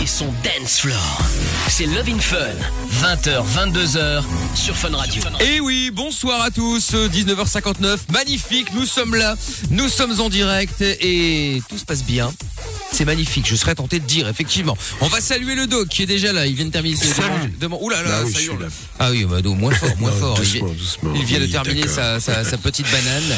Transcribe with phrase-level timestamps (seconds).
[0.00, 1.20] et son dance floor.
[1.68, 2.38] C'est Love in Fun,
[3.02, 4.22] 20h, 22h
[4.54, 5.22] sur Fun Radio.
[5.40, 9.36] Et Eh oui, bonsoir à tous, 19h59, magnifique, nous sommes là,
[9.70, 12.32] nous sommes en direct et tout se passe bien.
[12.92, 14.76] C'est magnifique, je serais tenté de dire, effectivement.
[15.02, 17.08] On va saluer le doc qui est déjà là, il vient de terminer ses
[17.60, 17.82] demandes.
[17.82, 18.62] Ouh là là, Ah oui, ça hurle.
[18.62, 18.68] là.
[18.98, 20.38] Ah oui, bah, donc, moins fort, moins Non, fort.
[20.42, 21.12] Il doucement, vient, doucement.
[21.14, 23.36] il vient de terminer sa, sa, sa petite banane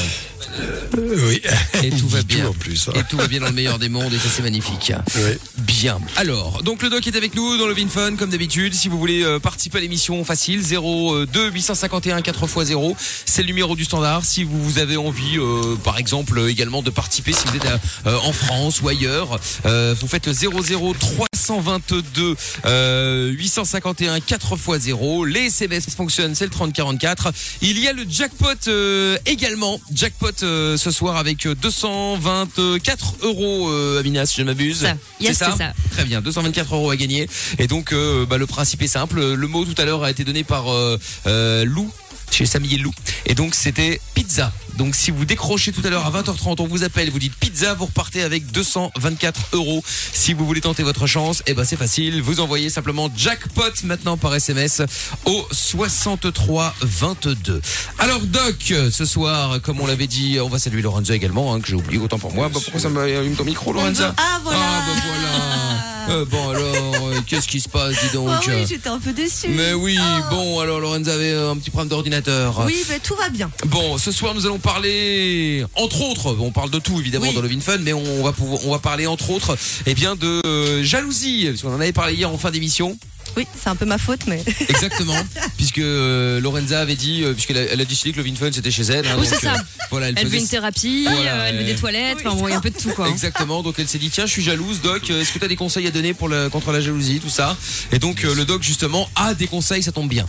[1.26, 1.42] Oui.
[1.82, 2.46] et tout va bien.
[2.48, 2.88] en plus.
[2.88, 2.92] hein.
[2.96, 4.92] Et tout va bien dans le meilleur des mondes et ça c'est magnifique.
[5.16, 5.22] Oui.
[5.58, 5.71] Bien.
[6.16, 8.74] Alors, donc le doc est avec nous dans le Fun comme d'habitude.
[8.74, 13.84] Si vous voulez euh, participer à l'émission, facile 02 851 4x0, c'est le numéro du
[13.84, 14.24] standard.
[14.24, 17.66] Si vous, avez envie, euh, par exemple, euh, également de participer, si vous êtes
[18.04, 20.94] en France ou ailleurs, vous faites le 00
[21.42, 25.26] 322 euh, 851 4x0.
[25.26, 27.32] Les SMS fonctionnent, c'est le 3044.
[27.62, 29.80] Il y a le jackpot euh, également.
[29.92, 34.82] Jackpot euh, ce soir avec euh, 224 euros, euh, Amina, si je ne m'abuse.
[34.82, 34.94] Ça.
[35.20, 35.72] Yes, c'est ça.
[35.90, 37.28] Très bien, 224 euros à gagner.
[37.58, 39.20] Et donc, euh, bah, le principe est simple.
[39.34, 41.90] Le mot tout à l'heure a été donné par euh, euh, Lou
[42.32, 42.92] chez Samy et Lou.
[43.26, 44.52] Et donc, c'était pizza.
[44.76, 47.74] Donc, si vous décrochez tout à l'heure à 20h30, on vous appelle, vous dites pizza,
[47.74, 49.84] vous repartez avec 224 euros.
[49.86, 52.22] Si vous voulez tenter votre chance, eh ben, c'est facile.
[52.22, 54.82] Vous envoyez simplement jackpot maintenant par SMS
[55.26, 57.60] au 63 22.
[57.98, 61.68] Alors, Doc, ce soir, comme on l'avait dit, on va saluer Lorenza également, hein, que
[61.68, 62.48] j'ai oublié autant pour moi.
[62.48, 64.14] Bah, pourquoi ça m'a allume ton micro, Lorenza?
[64.16, 64.60] Ah, voilà.
[64.62, 65.84] Ah, bah voilà.
[66.10, 68.28] Euh, bon, alors, euh, qu'est-ce qui se passe, dis donc?
[68.30, 69.48] Ah oui, j'étais un peu déçue.
[69.48, 70.22] Mais oui, Oh.
[70.30, 72.62] bon, alors Lorenza avait un petit problème d'ordinateur.
[72.66, 73.50] Oui, mais tout va bien.
[73.66, 77.34] Bon, ce soir nous allons parler, entre autres, on parle de tout évidemment Oui.
[77.34, 80.40] dans le Fun, mais on va pouvoir, on va parler entre autres, eh bien de
[80.46, 82.98] euh, jalousie, parce qu'on en avait parlé hier en fin d'émission.
[83.36, 84.42] Oui, c'est un peu ma faute, mais.
[84.68, 85.16] Exactement,
[85.56, 88.70] puisque euh, Lorenza avait dit, euh, puisqu'elle a, elle a décidé que le Fun c'était
[88.70, 89.06] chez elle.
[89.06, 89.54] hein, Oui, donc, c'est ça.
[89.90, 91.72] voilà, elle, Elle veut une thérapie, Voilà, euh, elle veut ouais.
[91.72, 93.08] des toilettes, Oui, enfin bon, il y a un peu de tout quoi.
[93.08, 95.48] Exactement, donc elle s'est dit tiens je suis jalouse Doc, euh, est-ce que tu as
[95.48, 97.56] des conseils à donner pour le, contre la jalousie, tout ça?
[97.92, 100.26] Et donc euh, le Doc justement a des conseils, ça tombe bien.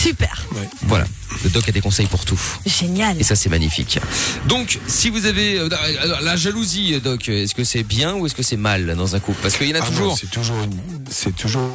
[0.00, 0.44] Super.
[0.82, 1.04] Voilà,
[1.44, 2.38] le Doc a des conseils pour tout.
[2.64, 3.18] Génial.
[3.20, 3.98] Et ça, c'est magnifique.
[4.46, 5.68] Donc, si vous avez euh,
[6.02, 9.20] alors, la jalousie, Doc, est-ce que c'est bien ou est-ce que c'est mal dans un
[9.20, 9.40] couple?
[9.42, 10.16] Parce qu'il y en a Ah toujours.
[10.18, 10.56] C'est toujours,
[11.10, 11.70] c'est toujours,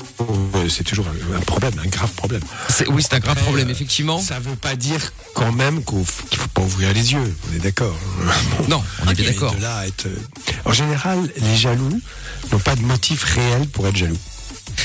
[0.55, 1.05] euh, c'est toujours
[1.35, 2.41] un problème, un grave problème.
[2.69, 4.19] C'est- oui, c'est un grave Après, problème, euh, effectivement.
[4.21, 7.35] Ça veut pas dire quand même qu'il faut pas ouvrir les yeux.
[7.51, 7.97] On est d'accord.
[8.69, 9.55] Non, on est bien Mais d'accord.
[9.55, 10.15] de là à être, euh,
[10.65, 11.99] En général, les jaloux
[12.51, 14.17] n'ont pas de motif réel pour être jaloux.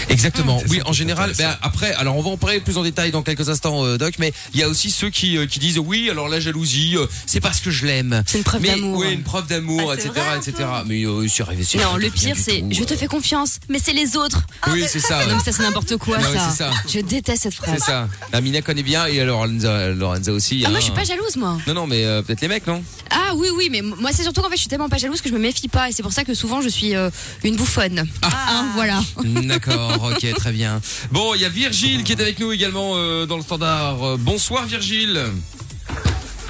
[0.08, 0.58] Exactement.
[0.60, 1.32] C'est Oui, en général.
[1.38, 4.14] Ben après, alors on va en parler plus en détail dans quelques instants, euh, Doc.
[4.18, 7.06] Mais il y a aussi ceux qui euh, qui disent oui, alors la jalousie, euh,
[7.26, 8.22] c'est parce que je l'aime.
[8.26, 8.98] C'est une preuve Mais- d'amour.
[8.98, 10.68] Oui, une preuve d'amour, Ah, c'est etc., vrai, un etc.
[10.86, 11.64] Mais euh, c'est arrivé.
[11.64, 12.96] c'est Non, le pire c'est tout, je te euh.
[12.96, 14.42] fais confiance, mais c'est les autres.
[14.68, 15.18] Oui, c'est ça.
[15.18, 15.26] ouais.
[15.26, 16.50] Non, mais ça c'est n'importe quoi ça.
[16.50, 16.70] c'est ça.
[16.88, 17.78] Je déteste cette C'est phrase.
[17.82, 18.08] ça.
[18.32, 20.62] Amina connaît bien et alors Lorenza, Lorenza aussi.
[20.64, 20.80] Ah, moi hein.
[20.80, 21.58] je suis pas jalouse moi.
[21.66, 22.82] Non, non, mais euh, peut-être les mecs, non?
[23.10, 25.28] Ah oui oui, mais moi c'est surtout qu'en fait je suis tellement pas jalouse que
[25.28, 27.10] je me méfie pas et c'est pour ça que souvent je suis euh,
[27.44, 28.06] une bouffonne.
[28.22, 29.00] Hein, voilà.
[29.24, 30.80] D'accord, ok, très bien.
[31.10, 34.18] Bon, il y a Virgile qui est avec nous également euh, dans le standard.
[34.18, 35.20] Bonsoir Virgile.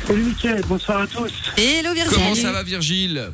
[0.07, 1.33] Salut Mickaël, bonsoir à tous.
[1.57, 2.15] Hello Virginie.
[2.15, 3.31] Comment ça va Virgile?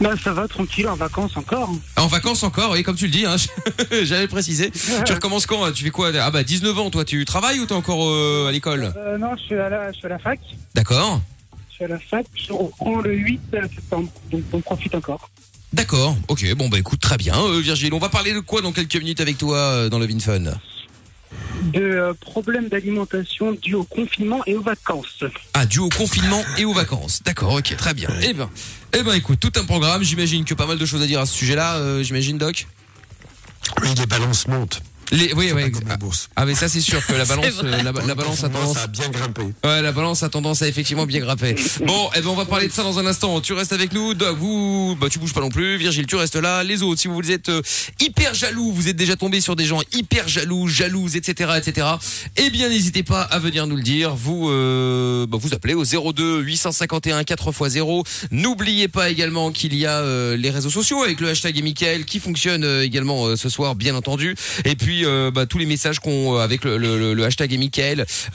[0.00, 1.70] Ben, ça va, tranquille, en vacances encore.
[1.96, 3.36] En vacances encore, oui, comme tu le dis, hein,
[4.02, 4.70] j'avais précisé.
[5.04, 5.72] Tu recommences quand hein?
[5.72, 6.10] Tu fais quoi?
[6.20, 8.94] Ah bah 19 ans, toi, tu travailles ou t'es encore euh, à l'école?
[8.96, 10.40] Euh, non, je suis, à la, je suis à la fac.
[10.74, 11.20] D'accord.
[11.68, 13.40] Je suis à la fac, je reprends le 8
[13.74, 14.08] septembre.
[14.32, 15.28] Donc on profite encore.
[15.72, 17.94] D'accord, ok, bon bah écoute, très bien euh, Virgile.
[17.94, 20.40] On va parler de quoi dans quelques minutes avec toi euh, dans le Fun?
[20.40, 25.22] De euh, problèmes d'alimentation dus au confinement et aux vacances.
[25.54, 27.22] Ah, dû au confinement et aux vacances.
[27.22, 28.08] D'accord, ok, très bien.
[28.22, 28.50] Eh ben,
[28.98, 31.26] eh ben écoute, tout un programme, j'imagine que pas mal de choses à dire à
[31.26, 32.66] ce sujet-là, euh, j'imagine Doc?
[33.82, 34.82] Oui, les balances montent.
[35.10, 36.28] Les, oui, pas comme la ah, bourse.
[36.36, 38.84] ah mais ça c'est sûr que la balance, euh, la, la balance a tendance, Ça
[38.84, 39.42] a bien grimpé.
[39.42, 41.56] ouais, la balance a tendance à effectivement bien grimper.
[41.86, 43.40] Bon, eh ben on va parler de ça dans un instant.
[43.40, 45.76] Tu restes avec nous, Doc, vous, bah tu bouges pas non plus.
[45.76, 46.62] Virgile, tu restes là.
[46.62, 47.62] Les autres, si vous êtes euh,
[48.00, 51.86] hyper jaloux, vous êtes déjà tombé sur des gens hyper jaloux, jalouses, etc., etc.
[52.36, 54.14] Eh bien, n'hésitez pas à venir nous le dire.
[54.14, 58.04] Vous, euh, bah, vous appelez au 02 851 4x0.
[58.30, 62.20] N'oubliez pas également qu'il y a euh, les réseaux sociaux avec le hashtag et qui
[62.20, 64.34] fonctionne euh, également ce soir, bien entendu.
[64.64, 67.52] Et puis euh, bah, tous les messages qu'on euh, avec le, le- le- le hashtag
[67.52, 67.70] et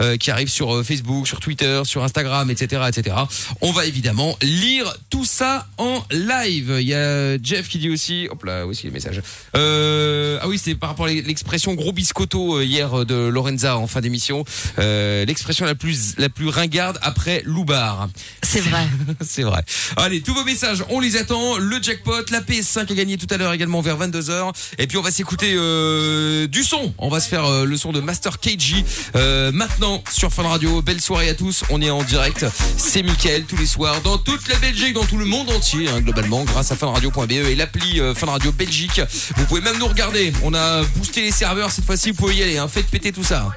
[0.01, 3.15] euh, qui arrivent sur Facebook, sur Twitter, sur Instagram, etc., etc.
[3.61, 6.75] On va évidemment lire tout ça en live.
[6.79, 9.03] Il y a Jeff qui dit aussi, hop là, où est-ce qu'il y a le
[9.03, 9.21] message?
[9.55, 14.01] Euh, Ah oui, c'est par rapport à l'expression gros biscotto hier de Lorenza en fin
[14.01, 14.43] d'émission.
[14.79, 18.09] Euh, l'expression la plus la plus ringarde après Loubar.
[18.43, 18.85] C'est vrai.
[19.21, 19.63] C'est vrai.
[19.97, 21.57] Allez, tous vos messages, on les attend.
[21.57, 24.51] Le jackpot, la PS5 a gagné tout à l'heure également vers 22h.
[24.77, 26.93] Et puis on va s'écouter euh, du son.
[26.99, 28.85] On va se faire euh, le son de Master KG
[29.17, 30.81] euh, maintenant sur Fun Radio.
[30.81, 31.65] Belle soirée à tous.
[31.69, 32.45] On est en direct.
[32.77, 35.99] C'est Mickaël tous les soirs dans toute la Belgique, dans tout le monde entier, hein,
[35.99, 39.01] globalement, grâce à funradio.be et l'appli euh, Fun Radio Belgique.
[39.35, 40.31] Vous pouvez même nous regarder.
[40.43, 42.11] On a boosté les serveurs cette fois-ci.
[42.11, 42.57] Vous pouvez y aller.
[42.57, 42.69] Hein.
[42.69, 43.49] Faites péter tout ça.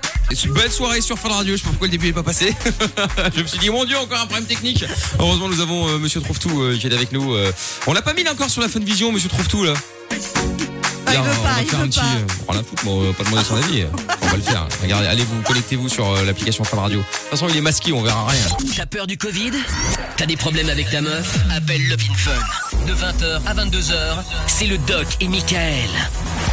[0.53, 1.55] Belle soirée sur Fun Radio.
[1.55, 2.53] Je sais pas pourquoi le début n'est pas passé.
[3.37, 4.85] Je me suis dit, mon Dieu, encore un problème technique.
[5.21, 7.37] Heureusement, nous avons euh, Monsieur Trouve-Tout euh, qui est avec nous.
[7.87, 9.75] on l'a pas mis là encore sur la Fun Vision, Monsieur Trouve-Tout là.
[11.09, 12.01] Ah, il veut on pas, va il faire veut un petit.
[12.01, 12.07] pas.
[12.07, 13.85] euh, On la foutre, mais on va pas demander son avis.
[14.23, 14.67] On va le faire.
[14.83, 16.99] Regardez, allez vous connectez-vous sur euh, l'application Fun Radio.
[17.01, 18.41] De toute façon, il est masqué, on verra rien.
[18.77, 19.53] T'as peur du Covid?
[20.17, 21.37] T'as des problèmes avec ta meuf?
[21.55, 22.87] Appelle Love in Fun.
[22.87, 23.93] De 20h à 22h,
[24.47, 25.89] c'est le Doc et Michael.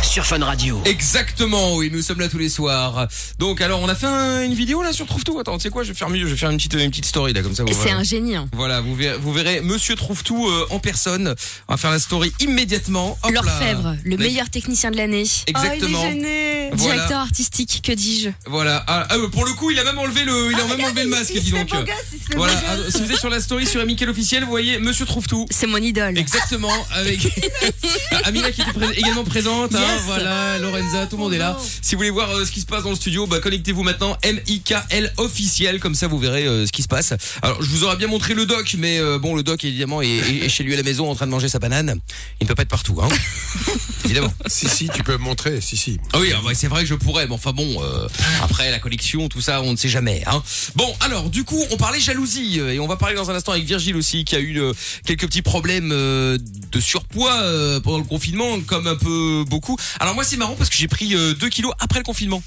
[0.10, 0.82] Sur Fun Radio.
[0.86, 3.08] Exactement, oui, nous sommes là tous les soirs.
[3.38, 5.38] Donc, alors, on a fait un- une vidéo là sur Trouve Tout.
[5.40, 7.06] Attends, tu sais quoi, je vais faire mieux, je vais faire une petite, une petite
[7.06, 7.66] story là, comme ça.
[7.84, 8.36] C'est un génie.
[8.36, 8.48] hein.
[8.54, 11.36] Voilà, vous verrez, vous verrez Monsieur Trouve Tout euh, en personne.
[11.68, 13.18] On va faire la story immédiatement.
[13.30, 15.26] L'orfèvre, le meilleur technicien de l'année.
[15.48, 16.00] Exactement.
[16.02, 16.70] Oh, il est gêné.
[16.74, 16.94] Voilà.
[16.96, 18.84] Directeur artistique, que dis-je Voilà.
[18.88, 21.10] Ah, ah, pour le coup, il a même enlevé le, il a même enlevé le
[21.10, 21.70] masque, il dis se fait donc.
[21.72, 22.54] beau gosse, il se fait Voilà.
[22.54, 22.96] beau Ah, gosse.
[22.96, 25.46] si vous êtes sur la story sur Amical officiel, vous voyez Monsieur Trouve Tout.
[25.52, 26.18] C'est mon idole.
[26.18, 27.20] Exactement, avec
[28.24, 29.95] Amina qui était pré- également présente, hein.
[30.06, 31.58] Voilà, Lorenza, tout le monde est là.
[31.82, 34.18] Si vous voulez voir euh, ce qui se passe dans le studio, bah, connectez-vous maintenant,
[34.22, 37.14] M-I-K-L officiel, comme ça vous verrez euh, ce qui se passe.
[37.42, 40.08] Alors, je vous aurais bien montré le doc, mais euh, bon, le doc évidemment est,
[40.08, 41.96] est- est chez lui à la maison en train de manger sa banane.
[42.40, 43.08] Il ne peut pas être partout, hein.
[44.06, 44.34] évidemment.
[44.48, 46.00] Si, si, tu peux me montrer, si, si.
[46.14, 48.08] Ah oui, ah bah, c'est vrai que je pourrais, mais enfin bon, euh,
[48.44, 50.24] après la collection, tout ça, on ne sait jamais.
[50.28, 50.42] Hein.
[50.76, 53.52] Bon, alors du coup, on parlait jalousie euh, et on va parler dans un instant
[53.54, 54.74] avec Virgile aussi, qui a eu euh,
[55.06, 56.38] quelques petits problèmes euh,
[56.72, 59.75] de surpoids euh, pendant le confinement, comme un peu beaucoup.
[60.00, 62.42] Alors moi, c'est marrant parce que j'ai pris 2 kilos après le confinement,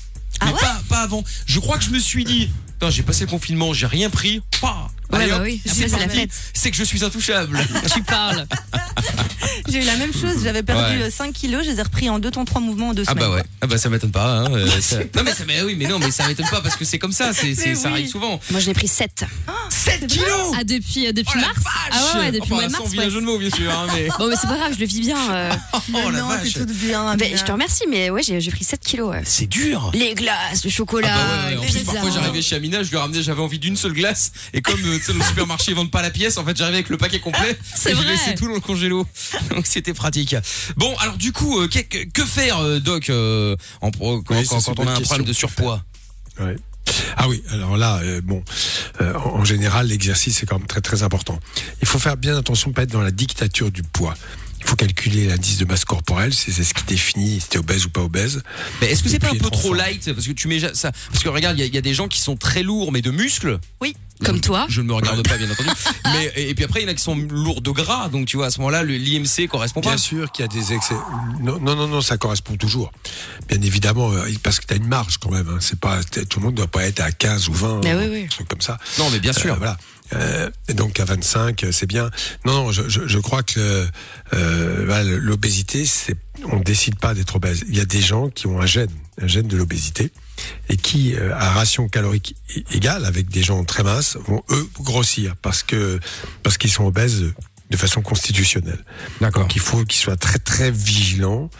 [0.45, 1.25] mais pas, pas avant.
[1.47, 2.51] Je crois que je me suis dit,
[2.91, 4.41] j'ai passé le confinement, j'ai rien pris.
[5.13, 5.61] Ouais, allez, bah oui.
[5.65, 6.31] c'est Après, c'est la fête.
[6.53, 7.59] C'est que je suis intouchable.
[7.95, 8.47] Tu parles.
[9.69, 11.05] J'ai eu la même chose, j'avais perdu Ouais.
[11.07, 13.11] euh, 5 kilos, je les ai repris en deux temps trois mouvements en deux Ah
[13.13, 13.25] semaines.
[13.29, 14.39] bah ouais, ah bah ça m'étonne pas.
[14.41, 14.53] Hein.
[14.55, 16.85] euh, ça- Non mais ça, mais oui, mais non, mais ça m'étonne pas parce que
[16.85, 17.95] c'est comme ça, c'est, c'est- Mais ça oui.
[17.95, 18.41] arrive souvent.
[18.51, 19.25] Moi, j'en ai pris 7.
[19.71, 22.55] 7 kilos Ah, depuis, euh, depuis Oh la mars vache Ah ouais, depuis enfin, le
[22.55, 22.91] mois de sans mars.
[22.93, 23.11] vilain ouais.
[23.11, 23.71] jeu de mots, bien sûr.
[23.71, 24.09] Hein, mais...
[24.19, 25.31] Bon, mais c'est pas grave, je le vis bien.
[25.33, 25.51] euh.
[25.75, 27.17] Oh la non, vache t'es toute bien.
[27.17, 29.11] Ben, je te remercie, mais ouais, j'ai j'ai pris 7 kilos.
[29.11, 29.23] ouais.
[29.25, 32.83] C'est dur Les glaces, le ah chocolat, bah ouais, en plus parfois j'arrivais chez Amina,
[32.83, 35.73] je lui ramenais, j'avais envie d'une seule glace et comme euh, tu sais le supermarché
[35.73, 38.07] ils vendent pas la pièce, en fait j'arrivais avec le paquet complet C'est vrai.
[38.07, 39.07] laissais tout dans le congélo.
[39.55, 40.35] Donc c'était pratique.
[40.77, 44.21] Bon alors du coup euh, que, que- que faire euh, Doc euh, en, quand, Oui,
[44.31, 45.05] on a un question.
[45.05, 45.83] problème de surpoids?
[46.41, 46.57] Ouais.
[47.19, 48.43] Ah oui, alors là, euh, bon,
[49.03, 51.39] euh, en général, l'exercice est quand même très très important.
[51.83, 54.15] Il faut faire bien attention de pas être dans la dictature du poids.
[54.61, 57.91] Il faut calculer l'indice de masse corporelle, c'est ce qui définit si t'es obèse ou
[57.91, 58.43] pas obèse.
[58.81, 60.13] Mais est-ce que c'est pas un peu trop light?
[60.13, 61.95] Parce que tu mets ça parce que regarde il y, a- il y a des
[61.95, 63.59] gens qui sont très lourds mais de muscles.
[63.81, 63.95] Oui.
[64.25, 64.67] Comme toi.
[64.69, 65.69] Je ne me regarde pas bien entendu.
[66.07, 68.27] Mais et, et puis après il y en a qui sont lourds de gras donc
[68.27, 69.91] tu vois à ce moment-là le l'IMC correspond pas.
[69.91, 70.95] Bien sûr qu'il y a des excès.
[71.41, 72.91] Non, non, non, non, ça correspond toujours.
[73.49, 75.49] Bien évidemment, euh, parce que tu as une marge quand même.
[75.49, 75.59] Hein.
[75.61, 77.99] C'est pas tout le monde ne doit pas être à 15 ou 20, Mais euh,
[78.01, 78.23] oui, oui.
[78.25, 78.79] un truc comme ça.
[78.99, 79.57] Non mais bien Euh, sûr.
[79.57, 79.77] voilà.
[80.15, 82.11] Euh, et donc à 25, euh, c'est bien.
[82.47, 83.87] Non, non, je, je, je crois que
[84.33, 86.15] euh, l'obésité, c'est,
[86.51, 87.65] on décide pas d'être obèse.
[87.69, 90.11] Il y a des gens qui ont un gène, un gène de l'obésité,
[90.69, 92.35] et qui, euh, à ration calorique
[92.73, 95.99] égale avec des gens très minces, vont eux grossir parce que
[96.43, 97.33] parce qu'ils sont obèses
[97.71, 98.83] de façon constitutionnelle.
[99.21, 99.43] D'accord.
[99.43, 101.51] Donc il faut qu'ils soient très très vigilants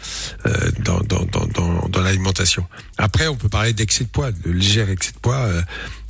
[0.45, 2.65] euh, dans, dans, dans, dans, dans l'alimentation.
[2.97, 5.61] Après, on peut parler d'excès de poids, de léger excès de poids, euh,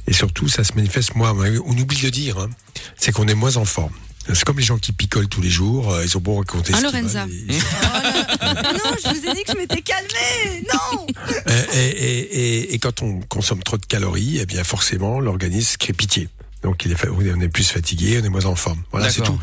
[0.07, 1.15] et surtout ça se manifeste.
[1.15, 1.35] Moi,
[1.65, 2.49] on oublie de dire, hein,
[2.97, 3.93] c'est qu'on est moins en forme.
[4.33, 6.73] C'est comme les gens qui picolent tous les jours, euh, ils ont beau raconter.
[6.75, 7.25] Ah, Lorenza.
[7.49, 10.63] et- non, je vous ai dit que je m'étais calmée.
[10.73, 11.07] Non.
[11.47, 15.77] Euh, et, et, et, et quand on consomme trop de calories, eh bien forcément l'organisme
[15.79, 16.29] crée pitié.
[16.63, 18.81] Donc il est, fa- on est plus fatigué, on est moins en forme.
[18.91, 19.39] Voilà, c'est tout.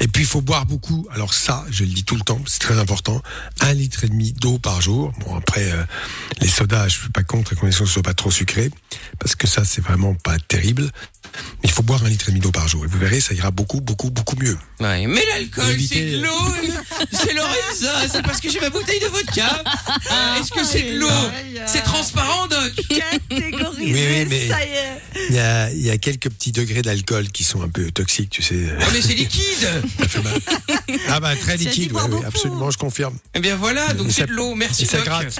[0.00, 1.06] Et puis il faut boire beaucoup.
[1.12, 3.20] Alors ça, je le dis tout le temps, c'est très important.
[3.60, 5.12] Un litre et demi d'eau par jour.
[5.20, 5.82] Bon après, euh,
[6.40, 8.70] les sodas, je suis pas contre à condition que ce soit pas trop sucré,
[9.18, 10.90] parce que ça c'est vraiment pas terrible.
[11.62, 12.84] Mais il faut boire un litre et demi d'eau par jour.
[12.84, 14.56] Et vous verrez, ça ira beaucoup, beaucoup, beaucoup mieux.
[14.78, 16.30] Ouais, mais l'alcool, Éviter- c'est de l'eau.
[17.12, 18.08] C'est Lorenza.
[18.10, 19.62] C'est parce que j'ai ma bouteille de vodka.
[20.40, 21.08] Est-ce que c'est de l'eau?
[21.66, 22.72] C'est transparent, Doc?
[23.28, 25.70] Catégorisé, Oui, oui, mais- ça y est.
[25.74, 28.66] Il y y a quelques petits degrés d'alcool qui sont un peu toxiques, tu sais.
[28.80, 29.68] Oh, mais c'est liquide.
[31.08, 33.16] Ah bah très liquide, oui, absolument, je confirme.
[33.34, 34.54] Eh bien voilà, donc c'est de l'eau.
[34.54, 35.38] Merci, Et ça gratte.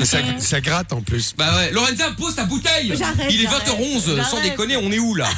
[0.00, 1.34] Et ça, ça gratte en plus.
[1.36, 2.92] Bah ouais, Lorenza, pose ta bouteille.
[2.96, 5.28] J'arrête, Il est j'arrête, 20h11, sans déconner, on est où là?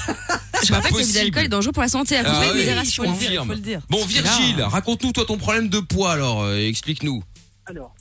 [0.64, 2.16] Je rappelle que l'abus d'alcool est dangereux pour la santé.
[2.18, 3.04] À Ah oui, modération.
[3.04, 3.44] faut le dire.
[3.44, 3.80] faut le dire.
[3.88, 7.22] Bon, Virgile, raconte-nous toi ton problème de poids alors, euh, explique-nous.
[7.66, 7.94] Alors,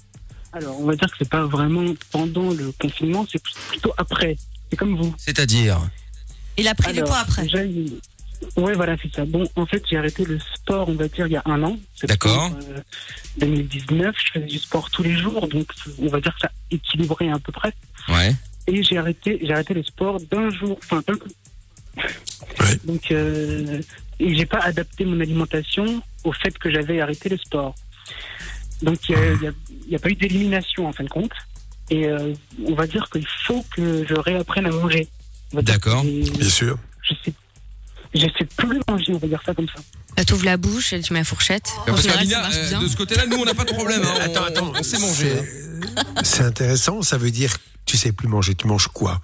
[0.53, 4.35] alors, on va dire que c'est pas vraiment pendant le confinement, c'est plutôt après.
[4.69, 5.13] C'est comme vous.
[5.17, 5.79] C'est-à-dire?
[6.57, 7.47] Il a pris du Alors, poids après.
[8.57, 9.25] Ouais, voilà, c'est ça.
[9.25, 11.77] Bon, en fait, j'ai arrêté le sport, on va dire, il y a un an.
[12.03, 12.51] D'accord.
[12.69, 12.79] Euh,
[13.39, 15.67] 2019, je faisais du sport tous les jours, donc
[15.99, 17.73] on va dire que ça équilibrait à peu près.
[18.09, 18.35] Ouais.
[18.67, 21.29] Et j'ai arrêté, j'ai arrêté le sport d'un jour, enfin d'un coup.
[21.97, 22.79] Ouais.
[22.83, 23.81] Donc, euh,
[24.19, 27.75] et j'ai pas adapté mon alimentation au fait que j'avais arrêté le sport.
[28.81, 29.51] Donc, il n'y a,
[29.89, 31.33] y a pas eu d'élimination en fin de compte.
[31.89, 32.33] Et euh,
[32.65, 35.07] on va dire qu'il faut que je réapprenne à manger.
[35.61, 36.03] D'accord.
[36.03, 36.77] Bien sûr.
[37.03, 37.33] Je sais,
[38.13, 39.81] je sais plus manger, on va dire ça comme ça.
[40.17, 41.69] Bah, t'ouvres la bouche et tu mets la fourchette.
[41.85, 44.01] Parce euh, de ce côté-là, nous, on n'a pas de problème.
[44.03, 44.13] hein.
[44.17, 44.73] On- Attends, attends.
[44.79, 45.33] On, sait manger.
[45.39, 46.03] hein.
[46.23, 48.55] C'est intéressant, ça veut dire que tu sais plus manger.
[48.55, 49.21] Tu manges quoi?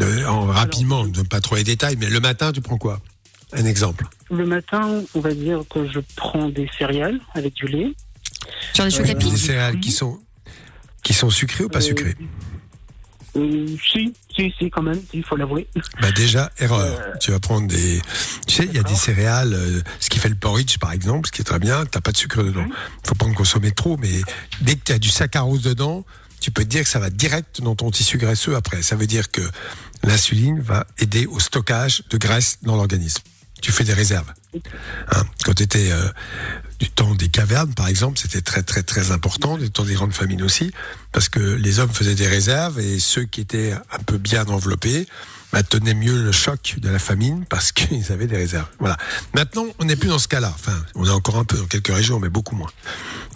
[0.00, 3.00] Euh, en, Rapidement, ne pas trop les détails, mais le matin, tu prends quoi?
[3.52, 4.04] Un exemple.
[4.30, 7.92] Le matin, on va dire que je prends des céréales avec du lait.
[8.74, 10.20] Genre des chocs à pic Des céréales qui sont,
[11.02, 12.14] qui sont sucrées ou pas Euh, sucrées?
[13.36, 15.66] Euh, si, si, si, quand même, il faut l'avouer.
[16.00, 16.98] Bah déjà, erreur.
[17.20, 18.00] Tu vas prendre des...
[18.46, 21.28] Tu sais, il y a des céréales, euh, ce qui fait le porridge par exemple,
[21.28, 22.66] ce qui est très bien, t'as pas de sucre dedans.
[23.04, 24.22] faut pas en consommer trop, mais
[24.60, 26.04] dès que tu as du saccharose dedans,
[26.40, 28.82] tu peux te dire que ça va direct dans ton tissu graisseux après.
[28.82, 29.42] Ça veut dire que
[30.02, 33.22] l'insuline va aider au stockage de graisse dans l'organisme.
[33.62, 34.32] Tu fais des réserves.
[35.12, 35.90] Hein, quand tu étais
[36.78, 40.12] du temps des cavernes, par exemple, c'était très très très important, du temps des grandes
[40.12, 40.72] famines aussi,
[41.12, 45.06] parce que les hommes faisaient des réserves et ceux qui étaient un peu bien enveloppés
[45.52, 48.68] bah, tenaient mieux le choc de la famine parce qu'ils avaient des réserves.
[48.78, 48.96] Voilà.
[49.34, 50.52] Maintenant, on n'est plus dans ce cas-là.
[50.54, 52.70] Enfin, on est encore un peu dans quelques régions, mais beaucoup moins.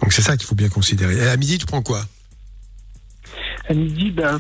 [0.03, 1.17] Donc c'est ça qu'il faut bien considérer.
[1.17, 2.05] Et à midi, tu prends quoi?
[3.69, 4.39] À midi, pff,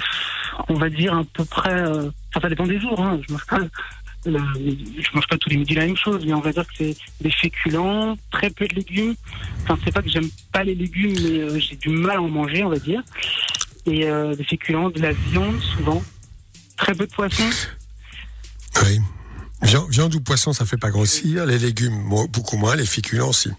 [0.69, 1.73] on va dire à peu près.
[1.73, 3.01] euh, Enfin, ça dépend des jours.
[3.01, 3.21] Hein.
[3.27, 3.45] Je mange
[4.27, 4.39] euh,
[4.99, 6.97] je mange pas tous les midis la même chose, mais on va dire que c'est
[7.21, 9.15] des féculents, très peu de légumes.
[9.62, 12.29] Enfin, c'est pas que j'aime pas les légumes, mais euh, j'ai du mal à en
[12.29, 13.03] manger, on va dire.
[13.87, 16.03] Et euh, des féculents, de la viande souvent,
[16.77, 17.45] très peu de poisson.
[18.83, 18.99] Oui.
[19.62, 21.45] Viande, viande ou poisson, ça fait pas grossir.
[21.47, 22.77] Les légumes, beaucoup moins.
[22.77, 23.50] Les féculents aussi.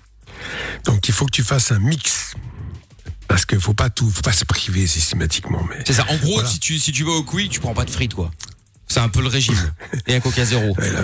[0.85, 2.35] Donc il faut que tu fasses un mix.
[3.27, 5.63] Parce qu'il faut pas tout, faut pas se priver systématiquement.
[5.69, 6.05] Mais C'est ça.
[6.09, 6.49] En gros, Voilà.
[6.49, 8.29] si tu si tu vas au Quick, tu prends pas de frites, quoi.
[8.91, 9.55] C'est un peu le régime.
[10.07, 10.75] Et un Coca zéro.
[10.77, 11.01] Ouais, la,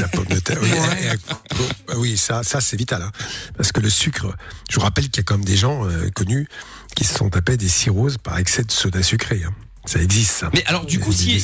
[0.00, 0.58] la pomme de terre.
[0.62, 3.02] Oui, et- et- bah oui, ça, ça c'est vital.
[3.02, 3.12] hein.
[3.56, 4.34] Parce que le sucre,
[4.68, 6.48] je vous rappelle qu'il y a quand même des gens euh, connus
[6.96, 9.42] qui se sont tapés des cirrhoses par excès de soda sucré.
[9.46, 9.52] hein.
[9.86, 10.50] Ça existe, ça.
[10.52, 11.40] Mais alors du coup, si,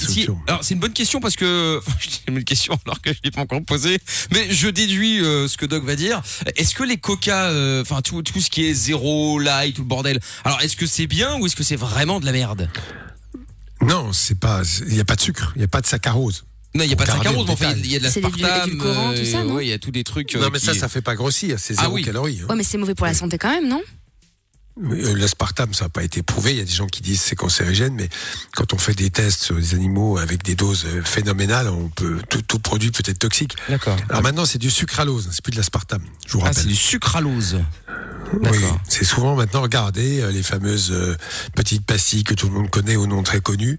[0.46, 3.18] alors c'est une bonne question parce que enfin, je dis une question alors que je
[3.24, 3.98] l'ai pas encore posée,
[4.30, 6.20] mais je déduis euh, ce que Doc va dire.
[6.56, 9.88] Est-ce que les Coca, euh, enfin tout tout ce qui est zéro, light, tout le
[9.88, 12.68] bordel, alors est-ce que c'est bien ou est-ce que c'est vraiment de la merde?
[13.86, 16.44] Non, c'est pas, il n'y a pas de sucre, il n'y a pas de saccharose.
[16.74, 17.82] Non, il y a pas de saccharose, enfin détail.
[17.84, 18.78] il y a de C'est des l'aspartame,
[19.16, 20.34] tout ça, non ouais, il y a tous des trucs.
[20.34, 22.04] euh, non, mais ça, qui- ça fait pas grossir, c'est Ah zéro oui.
[22.04, 22.40] calorie.
[22.42, 22.46] hein.
[22.50, 23.80] Ouais, mais c'est mauvais pour la santé quand même, non?
[23.80, 23.82] euh,
[24.78, 26.50] L'aspartame, ça n'a pas été prouvé.
[26.52, 28.10] Il y a des gens qui disent c'est cancérigène, mais
[28.54, 32.18] quand on fait des tests sur des animaux avec des doses euh, phénoménales, on peut
[32.28, 33.56] tout, tout produit peut être toxique.
[33.70, 33.96] D'accord.
[34.10, 36.02] Alors maintenant, c'est du sucralose, c'est plus de l'aspartame.
[36.26, 36.62] Je vous Ah, rappelle.
[36.62, 37.56] c'est du sucralose.
[38.34, 38.78] oui, d'accord.
[38.86, 41.16] c'est souvent maintenant regardez euh, les fameuses euh,
[41.54, 43.78] petites pastilles que tout le monde connaît au nom très connu.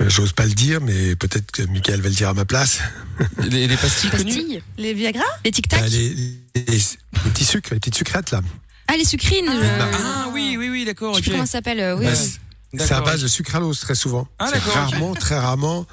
[0.00, 2.80] Euh, J'ose pas le dire, mais peut-être que Michael va le dire à ma place.
[3.38, 4.24] Les, les pastilles connues?
[4.24, 5.22] Pastilles Les Viagra?
[5.44, 6.08] Les tic-tac Euh, les,
[6.56, 8.40] les- les petits sucres, les petites sucrètes là.
[8.88, 11.14] Ah, les sucrines euh, Ah oui, oui, oui, d'accord.
[11.14, 11.24] Je sais ok.
[11.24, 11.80] plus comment ça s'appelle.
[11.80, 12.18] euh, oui, Bah, oui.
[12.18, 12.38] c'est-
[12.74, 13.04] à D'accord.
[13.04, 14.26] base de sucralose très souvent.
[14.40, 14.90] Ah, C'est d'accord, ok.
[14.90, 15.86] Rarement, très rarement.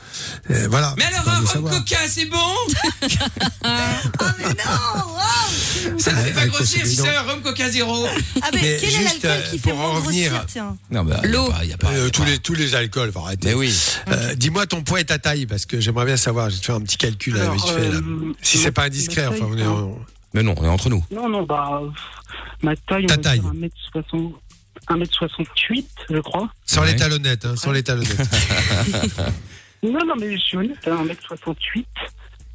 [0.49, 0.95] euh, voilà.
[0.97, 1.73] Mais faut alors un le rhum savoir.
[1.75, 2.55] coca, c'est bon
[3.63, 8.07] Ah mais non Ça ne fait pas grossir si c'est un rhum coca zéro.
[8.41, 10.45] Ah mais, Mais quel est juste, l'alcool euh, qui fait pour en moins revenir- grossir
[10.47, 11.53] tiens Non, bah, L'eau.
[11.61, 13.19] Il y a pas, il y a Euh, pas- tous les tous les alcools, faut
[13.19, 13.49] arrêter.
[13.49, 13.75] Mais oui.
[14.07, 16.49] Euh, Dis-moi ton poids et ta taille parce que j'aimerais bien savoir.
[16.49, 17.97] Je vais te faire un petit calcul là, Alors, vite fait, là.
[17.97, 19.99] euh, Si c'est pas indiscret, ma enfin on est en-
[20.33, 21.03] Mais non, on est entre nous.
[21.11, 21.81] Non, non, bah,
[22.63, 23.39] ma taille, on Ta va taille.
[23.41, 24.33] dire 1m60,
[24.89, 26.49] 1m68, je crois.
[26.65, 26.91] sans Ouais.
[26.91, 28.17] les talonnettes, hein, sans les talonnettes.
[29.83, 31.85] Non, non, mais je suis honnête, hein, 1m68,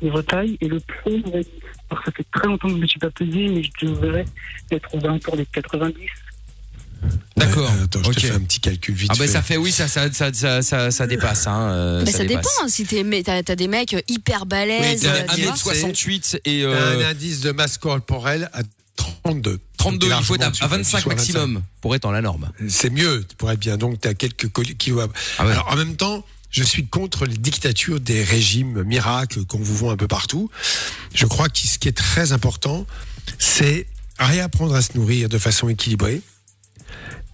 [0.03, 1.43] niveau taille, et le poids, on
[1.91, 4.25] alors ça fait très longtemps que je ne me suis pas pesé, mais je devrais
[4.73, 5.95] être aux alentours des 90.
[7.37, 7.71] D'accord.
[7.71, 9.33] Euh, attends, je te fais un petit calcul vite Ah bah fait.
[9.33, 11.69] ça fait oui ça ça ça ça ça, ça dépasse hein.
[11.71, 12.29] euh, Bah, ça, dépasse.
[12.45, 12.65] dépend.
[12.65, 15.03] hein, Si t'es, mais t'as, t'as des mecs hyper balèzes.
[15.03, 15.53] Oui, euh, t'as tu un vois.
[15.75, 18.63] mètre 1m68 et T'as euh, un indice de masse corporelle à
[18.97, 19.61] 32.
[19.77, 21.95] 32 Donc, il faut être à, largement à au-dessus, 25 tu sois à maximum pour
[21.95, 22.51] être dans la norme.
[22.61, 22.71] 25.
[22.71, 23.77] C'est mieux pour être bien.
[23.77, 25.09] Donc tu as quelques kilos.
[25.39, 25.53] Ah ouais.
[25.53, 29.91] Alors en même temps, je suis contre les dictatures des régimes miracles qu'on vous vend
[29.91, 30.49] un peu partout.
[31.15, 32.87] Je crois que ce qui est très important,
[33.39, 33.87] c'est
[34.19, 36.23] réapprendre à se nourrir de façon équilibrée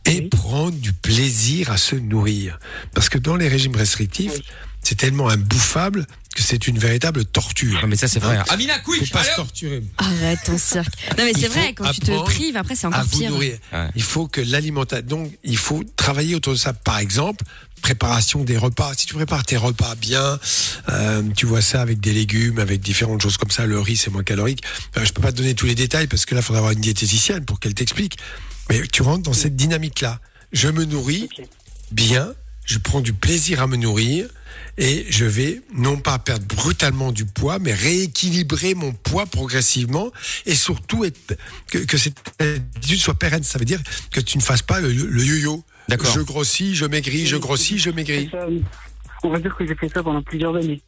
[0.04, 0.28] et Oui.
[0.28, 2.58] prendre du plaisir à se nourrir.
[2.94, 4.44] Parce que dans les régimes restrictifs, Oui.
[4.82, 7.80] c'est tellement imbouffable que c'est une véritable torture.
[7.82, 8.38] Non mais ça c'est vrai.
[8.38, 8.44] hein.
[8.48, 9.12] Amina Faut quick.
[9.12, 9.46] pas se allez, hop.
[9.46, 9.82] torturer.
[9.98, 10.92] Arrête ton cirque.
[11.18, 13.30] Non, mais c'est faut vrai, quand tu te prives, après, c'est à encore vous pire.
[13.30, 13.58] nourrir.
[13.72, 13.88] Ouais.
[13.94, 16.72] Il faut que l'alimentation, donc il faut travailler autour de ça.
[16.72, 17.44] Par exemple,
[17.82, 18.92] préparation des repas.
[18.96, 20.38] Si tu prépares tes repas bien,
[20.88, 23.66] euh, tu vois ça avec des légumes, avec différentes choses comme ça.
[23.66, 24.62] Le riz, c'est moins calorique.
[24.96, 26.72] Enfin, je peux pas te donner tous les détails parce que là, il faudra avoir
[26.72, 28.16] une diététicienne pour qu'elle t'explique.
[28.68, 30.20] Mais tu rentres dans cette dynamique-là.
[30.52, 31.28] Je me nourris
[31.90, 34.28] bien, je prends du plaisir à me nourrir
[34.78, 40.10] et je vais non pas perdre brutalement du poids, mais rééquilibrer mon poids progressivement
[40.46, 41.36] et surtout être,
[41.68, 43.42] que, que cette attitude soit pérenne.
[43.42, 45.64] Ça veut dire que tu ne fasses pas le, le yo-yo.
[45.88, 46.12] D'accord.
[46.14, 48.30] Je grossis, je maigris, je grossis, je maigris.
[49.24, 50.82] On va dire que j'ai fait ça pendant plusieurs années.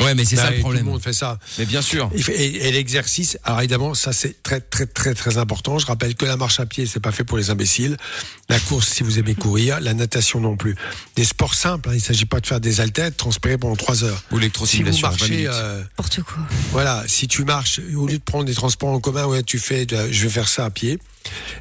[0.00, 0.84] Ouais, mais c'est Bah, ça et le Tout problème.
[0.84, 1.38] le monde fait ça.
[1.58, 2.10] Mais bien sûr.
[2.14, 5.78] Et, et l'exercice, alors évidemment, ça c'est très très très très important.
[5.78, 7.96] Je rappelle que la marche à pied, c'est pas fait pour les imbéciles.
[8.48, 10.76] La course, si vous aimez courir, la natation non plus.
[11.16, 14.16] Des sports simples, hein, il s'agit pas de faire des haltères, transpirer pendant trois heures.
[14.16, 15.08] Ou Si vous l'électrosimulation.
[15.08, 16.38] 20 marchez, euh, N'importe quoi.
[16.70, 19.86] voilà, si tu marches, au lieu de prendre des transports en commun, ouais, tu fais,
[19.88, 20.98] je vais faire ça à pied.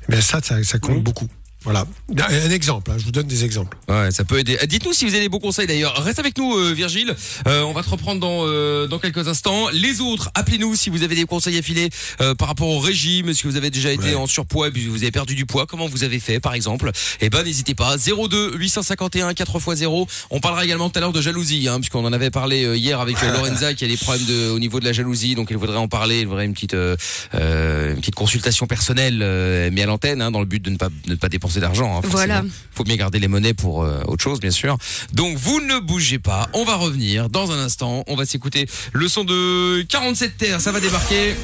[0.10, 1.28] Mais ça, ça, ça compte beaucoup.
[1.64, 1.86] Voilà.
[2.18, 3.78] Un exemple, hein, je vous donne des exemples.
[3.88, 4.58] Ouais, ça peut aider.
[4.68, 5.94] Dites-nous si vous avez des bons conseils d'ailleurs.
[6.04, 7.16] Reste avec nous, euh, Virgile.
[7.48, 9.70] Euh, on va te reprendre dans euh, dans quelques instants.
[9.72, 11.90] Les autres, appelez-nous si vous avez des conseils à filer
[12.20, 13.34] euh, par rapport au régime.
[13.34, 14.16] Si vous avez déjà été Ouais.
[14.16, 16.92] en surpoids et puis vous avez perdu du poids, comment vous avez fait, par exemple?
[17.22, 17.96] Eh ben, n'hésitez pas.
[17.98, 20.08] 02 851 4x0.
[20.32, 23.00] On parlera également tout à l'heure de jalousie, hein, puisqu'on en avait parlé euh, hier
[23.00, 25.58] avec euh, Lorenza qui a des problèmes de, au niveau de la jalousie, donc elle
[25.58, 26.22] voudrait en parler.
[26.22, 30.46] Elle voudrait une petite une petite consultation personnelle, euh, mais à l'antenne, hein, dans le
[30.46, 31.98] but de ne pas de ne pas dépenser d'argent.
[31.98, 32.44] hein, Voilà.
[32.74, 34.78] Faut bien garder les monnaies pour euh, autre chose, bien sûr.
[35.14, 36.50] Donc vous ne bougez pas.
[36.54, 38.04] On va revenir dans un instant.
[38.08, 40.62] On va s'écouter le son de 47 terres.
[40.62, 41.36] Ça va débarquer.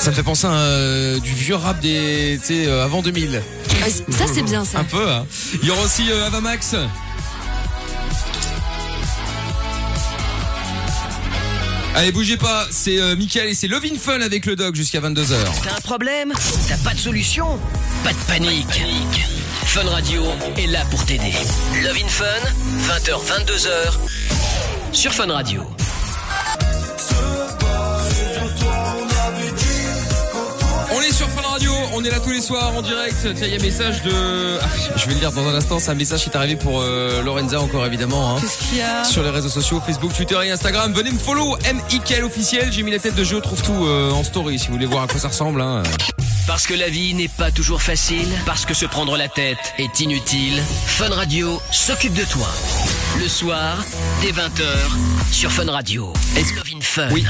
[0.00, 3.40] Ça me fait penser à euh, du vieux rap des, euh, avant 2000.
[3.82, 4.80] Ah, Ça, c'est bien, ça.
[4.80, 5.08] Un peu.
[5.08, 5.24] Hein.
[5.62, 6.74] Il y aura aussi euh, Avamax.
[11.94, 15.36] Allez, bougez pas, c'est euh, Mickaël et c'est Lovin Fun avec le dog jusqu'à 22h.
[15.62, 16.32] T'as un problème
[16.66, 17.58] T'as pas de solution
[18.02, 18.82] Pas de panique.
[19.66, 20.24] Fun Radio
[20.56, 21.32] est là pour t'aider.
[21.82, 22.24] Love in Fun,
[22.88, 25.64] 20h, 22h, sur Fun Radio.
[31.94, 33.16] On est là tous les soirs en direct.
[33.20, 34.58] Tiens, il y a un message de.
[34.60, 36.80] Ah, je vais le lire dans un instant, c'est un message qui est arrivé pour
[36.80, 38.36] euh, Lorenza encore évidemment.
[38.36, 38.40] Hein.
[38.40, 40.92] Qu'est-ce qu'il y a Sur les réseaux sociaux, Facebook, Twitter et Instagram.
[40.92, 42.24] Venez me follow, M.I.K.L.
[42.24, 42.72] officiel.
[42.72, 45.04] J'ai mis la tête de jeu, trouve tout euh, en story si vous voulez voir
[45.04, 45.60] à quoi ça ressemble.
[45.60, 45.82] Hein.
[46.46, 50.00] Parce que la vie n'est pas toujours facile, parce que se prendre la tête est
[50.00, 52.48] inutile, Fun Radio s'occupe de toi.
[53.18, 53.84] Le soir,
[54.22, 56.12] dès 20h, sur Fun Radio.
[56.36, 57.24] Est-ce Love in Fun Oui.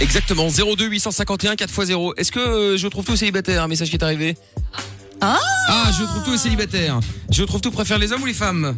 [0.00, 2.12] Exactement, 02 851 4x0.
[2.18, 4.36] Est-ce que euh, je trouve tout célibataire Un message qui est arrivé.
[5.20, 7.00] Ah Ah, je trouve tout célibataire.
[7.30, 8.76] Je trouve tout préfère les hommes ou les femmes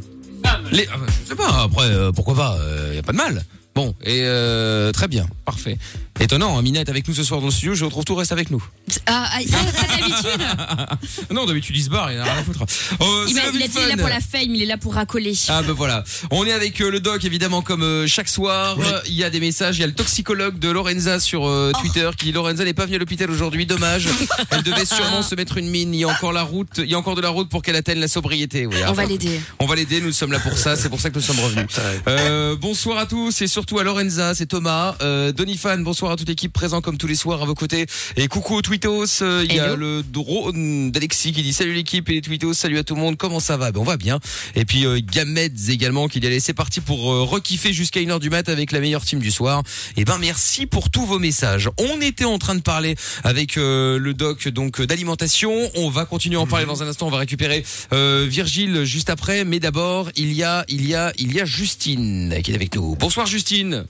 [0.70, 1.62] Les, ah bah, je sais pas.
[1.64, 2.58] Après, euh, pourquoi pas
[2.90, 3.44] Il y a pas de mal.
[3.74, 5.78] Bon, et euh, très bien, parfait.
[6.20, 7.74] Étonnant, hein, Mina est avec nous ce soir dans le studio.
[7.74, 8.62] Je retrouve tout reste avec nous.
[9.06, 11.30] Ah, ah, ça, pas d'habitude.
[11.30, 12.62] non, d'habitude il se barre, il a rien à foutre.
[12.62, 14.76] Euh, Il, c'est Love il dit, il est là pour la fame, il est là
[14.76, 15.34] pour racoler.
[15.48, 18.76] Ah ben voilà, on est avec euh, le doc évidemment comme euh, chaque soir.
[19.06, 22.10] Il y a des messages, il y a le toxicologue de Lorenza sur euh, Twitter
[22.18, 24.08] qui dit Lorenza n'est pas venue à l'hôpital aujourd'hui, dommage.
[24.50, 25.94] Elle devait sûrement se mettre une mine.
[25.94, 27.76] Il y a encore la route, il y a encore de la route pour qu'elle
[27.76, 28.66] atteigne la sobriété.
[28.66, 29.40] Oui, On va l'aider.
[29.60, 31.66] On va l'aider, nous sommes là pour ça, c'est pour ça que nous sommes revenus.
[32.08, 36.28] Euh, bonsoir à tous et surtout à Lorenza, c'est Thomas, euh, Donifan, bonsoir à toute
[36.28, 37.86] l'équipe présent comme tous les soirs à vos côtés.
[38.16, 42.08] Et coucou aux Tweetos, euh, il y a le drone d'Alexis qui dit salut l'équipe
[42.08, 43.72] et les Tweetos, salut à tout le monde, comment ça va?
[43.72, 44.18] Ben on va bien.
[44.54, 48.20] Et puis euh, Gameds également qui dit allez c'est parti pour euh, rekiffer jusqu'à 1h
[48.20, 49.62] du mat avec la meilleure team du soir.
[49.96, 51.70] Et ben merci pour tous vos messages.
[51.78, 56.36] On était en train de parler avec euh, le doc donc d'alimentation, on va continuer
[56.36, 60.10] à en parler dans un instant, on va récupérer euh, Virgile juste après, mais d'abord
[60.16, 62.96] il y a il y a il y a Justine qui est avec nous.
[62.96, 63.84] Bonsoir Justine.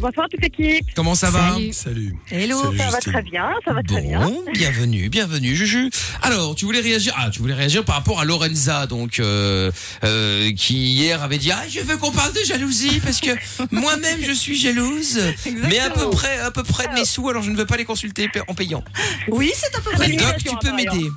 [0.00, 0.84] Bonsoir à toute l'équipe.
[0.94, 1.72] Comment ça va Salut.
[1.72, 2.16] Salut.
[2.30, 2.62] Hello.
[2.62, 4.20] Salut, Ça va très bien, ça va très bien.
[4.20, 5.90] Bon, bienvenue, bienvenue, Juju.
[6.22, 9.70] Alors, tu voulais réagir Ah, tu voulais réagir par rapport à Lorenza, donc euh,
[10.04, 13.30] euh, qui hier avait dit ah je veux qu'on parle de jalousie parce que
[13.70, 15.20] moi-même je suis jalouse,
[15.68, 17.76] mais à peu près à peu près de mes sous, alors je ne veux pas
[17.76, 18.84] les consulter en payant.
[19.28, 20.08] Oui, c'est à peu près.
[20.08, 20.18] bien.
[20.28, 21.08] Doc, tu peux m'aider.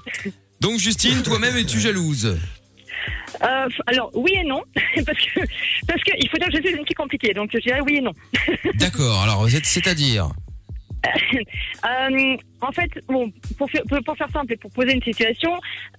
[0.59, 2.37] Donc Justine, toi-même es-tu jalouse?
[3.43, 4.61] Euh, alors, oui et non,
[5.05, 5.39] parce que
[5.87, 7.97] parce que il faut dire que je suis une fille compliquée, donc je dirais oui
[7.97, 8.13] et non.
[8.75, 9.21] D'accord.
[9.23, 10.29] Alors c'est- c'est-à-dire?
[11.03, 15.51] Euh, en fait, bon, pour, faire- pour, pour faire simple et pour poser une situation,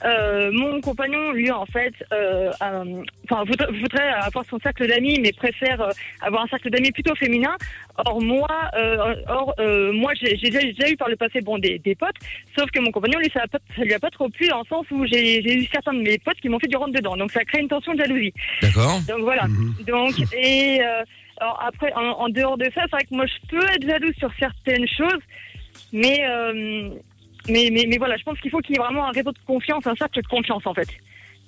[0.05, 5.33] euh, mon compagnon, lui, en fait, euh, euh, enfin, voudrait, avoir son cercle d'amis, mais
[5.33, 7.57] préfère euh, avoir un cercle d'amis plutôt féminin.
[8.05, 9.55] Or moi, euh, or
[9.93, 12.17] moi, j'ai déjà, eu par le passé, bon, des, des potes,
[12.57, 14.61] sauf que mon compagnon, lui, ça, a pas, ça lui a pas trop plu, dans
[14.61, 17.17] le sens où j'ai eu certains de mes potes qui m'ont fait du rentre dedans,
[17.17, 18.33] donc ça crée une tension de jalousie.
[18.63, 19.01] D'accord.
[19.09, 19.47] Donc voilà.
[19.87, 21.03] Donc et euh,
[21.41, 24.15] alors après en, en dehors de ça, c'est vrai que moi je peux être jalouse
[24.19, 25.21] sur certaines choses,
[25.93, 26.91] mais euh,
[27.49, 29.39] mais, mais, mais voilà, je pense qu'il faut qu'il y ait vraiment un réseau de
[29.47, 30.89] confiance, un cercle de confiance en fait.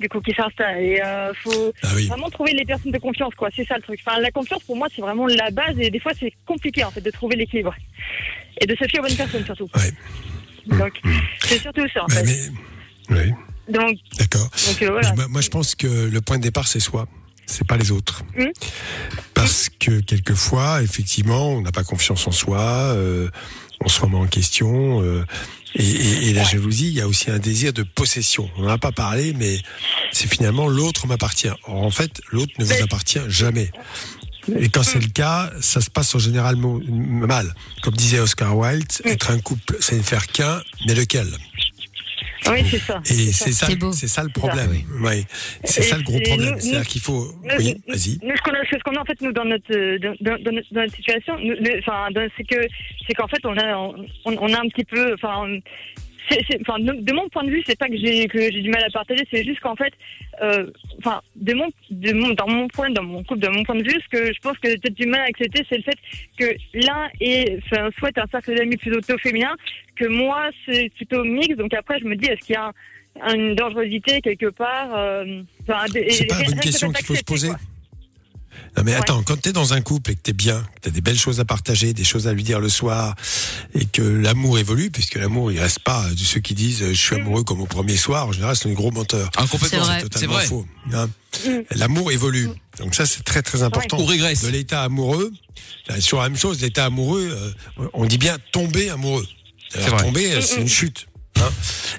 [0.01, 0.83] Du coup, qui s'installe.
[0.83, 2.09] Et euh, faut Ah oui.
[2.09, 3.49] vraiment trouver les personnes de confiance, quoi.
[3.55, 4.01] C'est ça le truc.
[4.05, 5.79] Enfin, la confiance, pour moi, c'est vraiment la base.
[5.79, 7.73] Et des fois, c'est compliqué, en fait, de trouver l'équilibre.
[8.61, 9.71] Et de se fier aux bonnes personnes, surtout.
[9.73, 10.77] Ouais.
[10.79, 11.01] Donc,
[11.39, 12.51] c'est surtout ça, en Mais, fait.
[13.09, 13.33] mais-
[13.79, 14.51] oui, d'accord.
[14.83, 15.11] euh, voilà.
[15.11, 17.07] Mais Moi, moi, je pense que le point de départ, c'est soi.
[17.47, 18.23] C'est pas les autres.
[18.37, 18.51] Mhm.
[19.35, 23.29] Parce que quelquefois, effectivement, on n'a pas confiance en soi, euh,
[23.81, 25.03] on se remet en question.
[25.03, 25.25] euh,
[25.77, 28.49] et, et- et la jalousie, il y a aussi un désir de possession.
[28.57, 29.61] On n'en a pas parlé, mais
[30.13, 31.49] c'est finalement l'autre m'appartient.
[31.65, 33.73] Or, en fait, l'autre ne vous appartient jamais.
[34.61, 37.55] Et quand c'est le cas, ça se passe en général mal.
[37.83, 41.27] Comme disait Oscar Wilde, être un couple, c'est ne faire qu'un, mais lequel?
[42.51, 43.01] Oui, c'est ça.
[43.11, 44.71] Et c'est ça, C'est ça le problème.
[45.01, 45.25] Oui.
[45.65, 46.57] C'est ça le gros problème.
[46.59, 47.33] C'est-à-dire qu'il faut.
[47.43, 48.19] Nous, Oui, vas-y.
[48.23, 50.75] nous, ce qu'on a, ce qu'on a en fait nous dans notre euh, dans, notre,
[50.75, 51.35] dans notre situation,
[51.81, 52.61] enfin, c'est que
[53.07, 55.47] c'est qu'en fait on a on, on a un petit peu, enfin,
[56.63, 58.91] enfin, de, mon point de vue, c'est pas que j'ai que j'ai du mal à
[58.91, 59.93] partager, c'est juste qu'en fait,
[60.43, 60.67] euh,
[60.99, 63.83] enfin, de mon de mon dans mon point, dans mon couple, de mon point de
[63.83, 65.99] vue, ce que je pense que j'ai peut-être du mal à accepter, c'est le fait
[66.39, 69.55] que l'un est enfin, souhaite un cercle d'amis plutôt féminin,
[69.97, 71.57] que moi c'est plutôt mixte.
[71.59, 72.73] Donc après, je me dis, est-ce qu'il y a
[73.23, 77.49] un- une dangerosité quelque part euh, enfin, C'est pas que question qu'il faut se poser.
[77.49, 77.59] quoi.
[78.77, 78.99] Non mais Ouais.
[78.99, 81.39] attends, quand t'es dans un couple et que t'es bien, que t'as des belles choses
[81.41, 83.15] à partager, des choses à lui dire le soir,
[83.75, 87.01] et que l'amour évolue, puisque l'amour il reste pas de ceux qui disent euh, je
[87.01, 89.31] suis amoureux comme au premier soir, en général c'est des gros menteurs.
[89.37, 89.69] Ah, complètement.
[89.69, 89.99] C'est vrai.
[90.03, 90.47] C'est totalement vrai.
[90.47, 90.67] faux.
[90.93, 91.09] hein.
[91.77, 92.49] L'amour évolue.
[92.79, 94.01] Donc ça c'est très très important.
[94.01, 94.43] Ou régresse.
[94.43, 95.33] De l'état amoureux,
[96.01, 97.31] sur la même chose, l'état amoureux,
[97.79, 99.27] euh, on dit bien tomber amoureux.
[99.75, 100.05] Alors, vrai.
[100.05, 101.07] tomber, euh, c'est une chute.
[101.39, 101.51] Hein.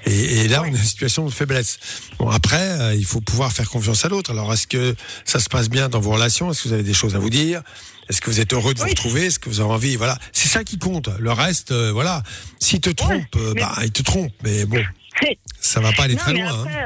[0.05, 1.79] Et, et là, on est en situation de faiblesse.
[2.19, 4.31] Bon, après, euh, il faut pouvoir faire confiance à l'autre.
[4.31, 4.95] Alors, est-ce que
[5.25, 6.51] ça se passe bien dans vos relations?
[6.51, 7.61] Est-ce que vous avez des choses à vous dire?
[8.09, 9.25] Est-ce que vous êtes heureux de vous retrouver?
[9.25, 9.95] Est-ce que vous avez envie?
[9.95, 11.09] Voilà, c'est ça qui compte.
[11.19, 12.21] Le reste, euh, voilà.
[12.59, 14.31] S'il te trompe, euh, mais- bah, il te trompe.
[14.43, 14.77] Mais bon,
[15.59, 16.45] ça va pas aller Non, très loin.
[16.51, 16.65] hein.
[16.67, 16.85] Après,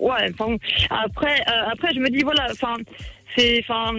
[0.00, 0.56] ouais, enfin,
[1.04, 2.76] après, après, je me dis, voilà, enfin,
[3.36, 3.92] c'est, enfin,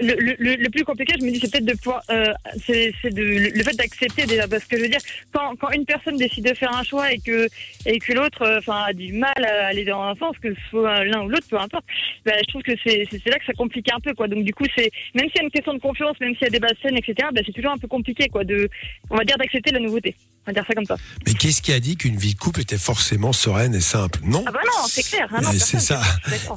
[0.00, 2.32] le, le, le plus compliqué, je me dis, c'est peut-être de pouvoir, euh,
[2.64, 5.00] c'est, de, le fait d'accepter déjà, parce que je veux dire,
[5.32, 7.48] quand, quand une personne décide de faire un choix et que,
[7.86, 10.60] et que l'autre, euh, enfin, a du mal à aller dans un sens, que ce
[10.70, 11.84] soit l'un ou l'autre, peu importe,
[12.24, 14.26] ben, je trouve que c'est, c'est là que ça complique un peu, quoi.
[14.26, 16.46] Donc, du coup, c'est, même s'il y a une question de confiance, même s'il y
[16.46, 18.68] a des basses scènes, etc., ben, c'est toujours un peu compliqué, quoi, de,
[19.10, 20.14] on va dire, d'accepter la nouveauté.
[20.46, 20.96] On va dire ça comme ça.
[21.26, 24.20] Mais qu'est-ce qui a dit qu'une vie de couple était forcément sereine et simple?
[24.24, 24.44] Non.
[24.46, 25.26] Ah bah non, c'est clair.
[25.32, 26.02] hein, c'est ça.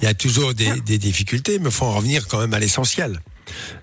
[0.02, 2.60] Il y a toujours des, des difficultés, mais il faut en revenir quand même à
[2.60, 3.22] l'essentiel.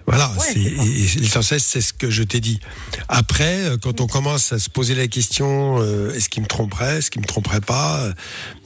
[0.07, 0.85] Voilà, Ouais, c'est c'est ça.
[0.85, 2.61] et- et l'essentiel, c'est ce que je t'ai dit.
[3.09, 6.99] Après, euh, quand on commence à se poser la question, euh, est-ce qu'il me tromperait,
[6.99, 8.01] est-ce qu'il me tromperait pas?
[8.03, 8.13] Euh,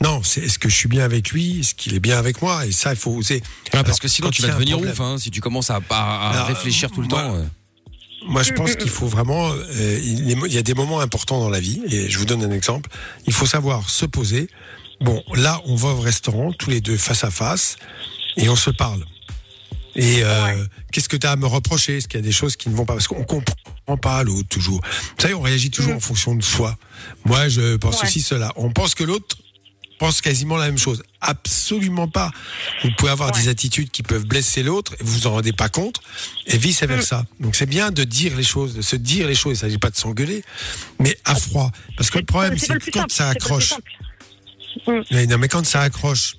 [0.02, 2.66] Non, c'est est-ce que je suis bien avec lui, est-ce qu'il est bien avec moi?
[2.66, 3.42] Et ça, il faut oser.
[3.44, 5.76] Ah, parce Alors, que sinon tu vas devenir problème- ouf hein, si tu commences à,
[5.88, 7.36] à- à Alors, réfléchir tout le moi- temps.
[7.36, 7.44] euh.
[8.26, 9.50] Moi, je pense qu'il faut vraiment.
[9.52, 12.50] euh, il y a des moments importants dans la vie, et je vous donne un
[12.50, 12.90] exemple.
[13.26, 14.48] Il faut savoir se poser.
[15.00, 17.76] Bon, là, on va au restaurant, tous les deux face à face,
[18.36, 19.04] et on se parle.
[19.94, 21.96] Et euh, qu'est-ce que tu as à me reprocher?
[21.98, 22.94] Est-ce qu'il y a des choses qui ne vont pas?
[22.94, 24.80] Parce qu'on comprend pas l'autre toujours.
[24.84, 26.76] Vous savez, on réagit toujours en fonction de soi.
[27.24, 28.06] Moi, je pense Ouais.
[28.08, 28.52] aussi cela.
[28.56, 29.36] On pense que l'autre
[29.98, 31.02] pense quasiment la même chose.
[31.20, 32.30] Absolument pas.
[32.84, 33.40] Vous pouvez avoir Ouais.
[33.42, 36.00] des attitudes qui peuvent blesser l'autre et vous vous en rendez pas compte
[36.46, 37.26] et vice versa.
[37.40, 39.56] Donc c'est bien de dire les choses, de se dire les choses.
[39.58, 40.44] Il s'agit pas de s'engueuler,
[40.98, 41.70] mais à froid.
[41.96, 43.74] Parce que le problème, c'est quand simple, ça accroche,
[45.10, 46.36] mais non, mais quand ça accroche,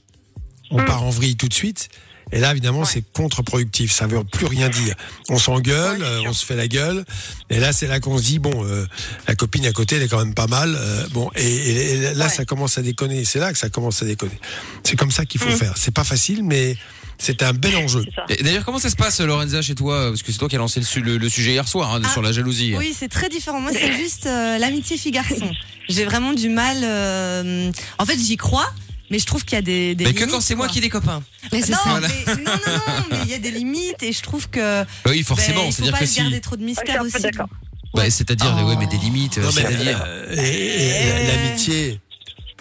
[0.71, 1.89] on part en vrille tout de suite.
[2.31, 2.85] Et là, évidemment, Ouais.
[2.91, 3.91] c'est contre-productif.
[3.91, 4.95] Ça veut plus rien dire.
[5.29, 7.05] On s'engueule, Ouais, euh, on se fait la gueule.
[7.49, 8.85] Et là, c'est là qu'on se dit bon, euh,
[9.27, 10.75] la copine à côté, elle est quand même pas mal.
[10.77, 12.31] euh, bon, et, et- et là, Ouais.
[12.31, 13.25] ça commence à déconner.
[13.25, 14.39] C'est là que ça commence à déconner.
[14.83, 15.57] C'est comme ça qu'il faut Mm.
[15.57, 15.73] faire.
[15.77, 16.75] C'est pas facile, mais
[17.17, 18.05] c'est un bel enjeu.
[18.41, 20.09] D'ailleurs, comment ça se passe, Lorenza, chez toi?
[20.09, 22.01] Parce que c'est toi qui as lancé le, su- le- le sujet hier soir hein,
[22.03, 22.75] Ah, sur la jalousie.
[22.77, 23.59] Oui, c'est très différent.
[23.59, 25.51] Moi, c'est juste euh, l'amitié fille-garçon.
[25.89, 26.77] J'ai vraiment du mal.
[26.83, 28.71] euh, En fait, j'y crois,
[29.09, 29.95] mais je trouve qu'il y a des.
[29.95, 31.21] des Mais que quand c'est moi qui ai des copains.
[31.51, 31.99] Mais c'est Non, ça.
[32.01, 34.83] mais, non, non, non, mais il y a des limites et je trouve que.
[34.83, 35.65] Bah oui, forcément.
[35.65, 36.19] ben, C'est-à-dire pas que se si.
[36.21, 37.21] garder trop de Ouais, mystère peu aussi.
[37.21, 37.49] d'accord.
[37.93, 38.67] Bah, c'est-à-dire, Oh.
[38.67, 39.37] ouais, mais des limites.
[39.39, 40.03] Non, mais, c'est-à-dire.
[40.05, 41.99] euh, et l'amitié.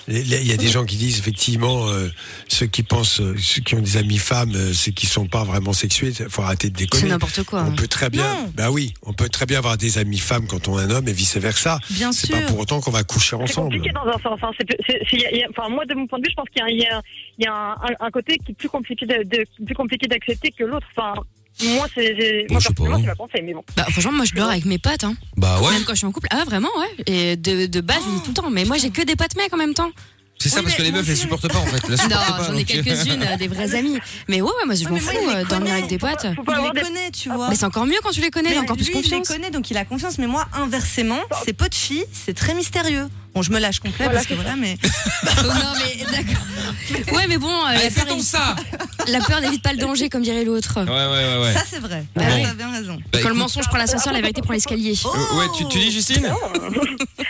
[0.09, 2.09] Il y a des gens qui disent effectivement euh,
[2.49, 5.44] ceux qui pensent, euh, ceux qui ont des amis femmes, euh, ceux qui sont pas
[5.44, 7.09] vraiment sexués, faut arrêter de C'est déconner.
[7.11, 7.62] n'importe quoi.
[7.62, 7.75] On hein.
[7.77, 8.53] peut très bien, Non.
[8.55, 11.09] bah oui, on peut très bien avoir des amis femmes quand on est un homme
[11.09, 11.79] et vice versa.
[11.90, 12.40] Bien C'est sûr.
[12.40, 13.75] pas pour autant qu'on va coucher C'est ensemble.
[13.77, 14.38] compliqué dans un sens.
[14.42, 14.51] hein.
[14.59, 16.25] C'est- c'est- c'est- il y a- il y a- enfin, moi, de mon point de
[16.25, 17.03] vue, je pense qu'il y a, il y a-
[17.38, 20.07] il y a un, un- un côté qui est plus compliqué de, de- plus compliqué
[20.07, 20.87] d'accepter que l'autre.
[20.97, 21.14] Enfin,
[21.66, 23.64] moi, c'est, moi, je sais pas, personnellement, c'est ma pensée, mais bon.
[23.77, 25.05] Bah, franchement, moi je dors avec mes potes.
[25.05, 25.14] Hein.
[25.37, 25.73] Bah ouais.
[25.73, 26.29] Même quand je suis en couple.
[26.31, 27.05] Ah, vraiment, ouais.
[27.07, 28.51] Et de, de base, je dis tout le temps.
[28.51, 29.90] Mais moi, j'ai que des potes mecs en même temps.
[30.40, 31.83] C'est ça Oui, parce que les meufs, elles supportent pas en fait.
[31.88, 33.98] Elles Non, j'en ai donc, quelques-unes, euh, des vrais amis.
[34.29, 36.27] Mais ouais, ouais, moi je m'en fous euh, dormir avec des potes.
[36.37, 36.87] Faut pas avoir les des...
[36.87, 37.48] connaît, tu vois.
[37.48, 39.29] Mais c'est encore mieux quand tu les connais, il a Mais encore plus lui, confiance.
[39.29, 40.18] Il les connaît, donc il a confiance.
[40.18, 43.09] Mais moi, inversement, ses potes filles, c'est très mystérieux.
[43.35, 44.77] Bon, je me lâche complet Voilà, parce que c'est voilà, mais
[45.38, 46.44] Oh, non, mais d'accord.
[47.14, 48.57] Ouais, mais bon, euh, Allez, la, peur ça
[49.09, 50.79] la peur n'évite pas le danger, comme dirait l'autre.
[50.81, 51.53] Ouais, ouais, ouais, ouais.
[51.53, 52.05] ça c'est vrai.
[52.16, 52.42] Bah Ouais.
[52.42, 52.98] T'as bien raison.
[53.12, 54.94] Bah, Quand le mensonge prend l'ascenseur, la vérité prend l'escalier.
[55.05, 56.27] Oh euh, ouais, tu, tu dis Justine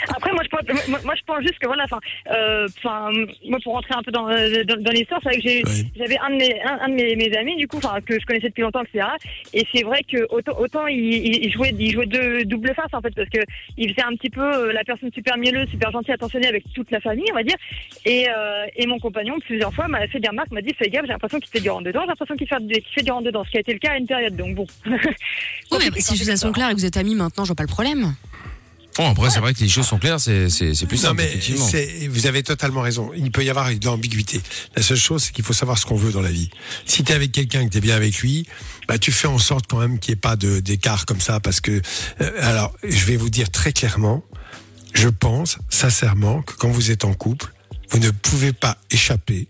[0.09, 1.99] Après, moi je, pense, moi, moi, je pense juste que voilà, enfin,
[2.31, 3.11] euh, enfin,
[3.49, 5.87] moi pour rentrer un peu dans, euh, dans, dans l'histoire, c'est vrai que j'ai, Oui.
[5.97, 8.25] j'avais un de mes, un, un de mes, mes amis du coup, enfin, que je
[8.27, 9.07] connaissais depuis longtemps, etc.
[9.55, 13.15] Et c'est vrai que autant, autant il, jouait, il jouait de double face en fait,
[13.15, 13.41] parce que
[13.77, 16.91] il faisait un petit peu euh, la personne super mielleuse, super gentille, attentionnée avec toute
[16.91, 17.57] la famille, on va dire.
[18.05, 21.03] Et, euh, et mon compagnon plusieurs fois m'a fait des remarques, m'a dit fais gaffe,
[21.07, 22.57] j'ai l'impression qu'il fait du rentre dedans, j'ai l'impression qu'il fait,
[22.95, 24.37] fait du rentre dedans, ce qui a été le cas à une période.
[24.37, 24.67] Donc bon.
[25.71, 27.57] Oui, mais si les choses sont claires et que vous êtes amis maintenant, je vois
[27.57, 28.15] pas le problème.
[28.99, 31.23] Bon, après, c'est vrai que les choses sont claires, c'est c'est- c'est plus Non, simple,
[31.23, 33.11] mais c'est- vous avez totalement raison.
[33.17, 34.41] Il peut y avoir de l'ambiguïté.
[34.77, 36.51] La seule chose, c'est qu'il faut savoir ce qu'on veut dans la vie.
[36.85, 38.47] Si tu es avec quelqu'un que tu es bien avec lui,
[38.89, 41.39] bah, tu fais en sorte quand même qu'il n'y ait pas de- d'écart comme ça.
[41.39, 41.81] Parce que,
[42.21, 44.25] euh, alors, je vais vous dire très clairement,
[44.95, 47.53] je pense sincèrement que quand vous êtes en couple,
[47.91, 49.47] vous ne pouvez pas échapper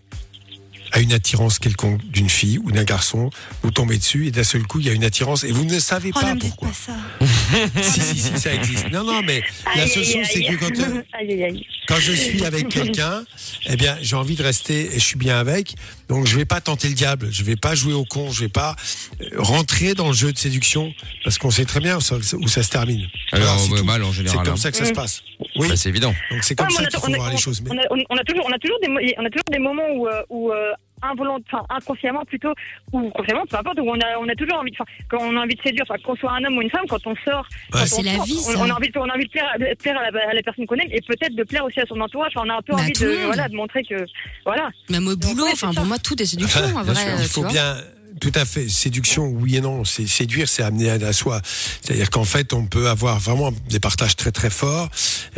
[0.91, 3.29] à une attirance quelconque d'une fille ou d'un garçon,
[3.63, 5.79] vous tombez dessus et d'un seul coup il y a une attirance et vous ne
[5.79, 6.69] savez Oh, pas ne pourquoi.
[6.69, 7.81] pas ça.
[7.83, 8.89] si, si, si, ça existe.
[8.91, 9.41] Non, non, mais
[9.75, 11.65] la seule aïe, chose c'est que quand, euh, aïe.
[11.87, 13.23] quand je suis avec quelqu'un,
[13.67, 15.75] eh bien, j'ai envie de rester et je suis bien avec.
[16.09, 17.29] Donc, je vais pas tenter le diable.
[17.31, 18.31] Je vais pas jouer au con.
[18.31, 18.75] Je vais pas
[19.21, 20.91] euh, rentrer dans le jeu de séduction
[21.23, 23.07] parce qu'on sait très bien où ça, où ça se termine.
[23.31, 24.43] Alors, c'est ouais, mal en C'est général.
[24.45, 24.57] comme hein.
[24.57, 25.21] ça que ça se passe.
[25.55, 25.67] Oui.
[25.69, 26.13] Bah, c'est évident.
[26.31, 27.61] Donc, c'est comme mais ça on a- qu'il faut on a- voir les on- choses.
[27.61, 29.43] Mais On a, on- on a toujours, on a toujours des, mo- on a toujours
[29.51, 30.51] des moments où, euh, où
[31.01, 32.53] involont- enfin, inconsciemment plutôt,
[32.91, 35.35] ou consciemment, peu importe, où on a, on a toujours envie, de- enfin, quand on
[35.37, 37.47] a envie de séduire, enfin, qu'on soit un homme ou une femme, quand on sort,
[37.71, 39.49] quand on c'est la sort, vie, on, a envie, de- on a envie de plaire,
[39.53, 41.79] à- de plaire à, la, à la personne qu'on aime et peut-être de plaire aussi
[41.79, 42.33] à son entourage.
[42.35, 44.05] On a un peu Bah, envie de, voilà, de montrer que,
[44.45, 44.69] voilà.
[44.89, 46.95] Même au boulot, enfin pour moi tout est séduction, en vrai.
[47.19, 47.51] il faut vois.
[47.51, 47.75] bien.
[48.19, 48.67] Tout à fait.
[48.69, 49.85] Séduction, oui et non.
[49.85, 51.41] C'est séduire, c'est amener à, soi.
[51.81, 54.89] C'est-à-dire qu'en fait, on peut avoir vraiment des partages très très forts.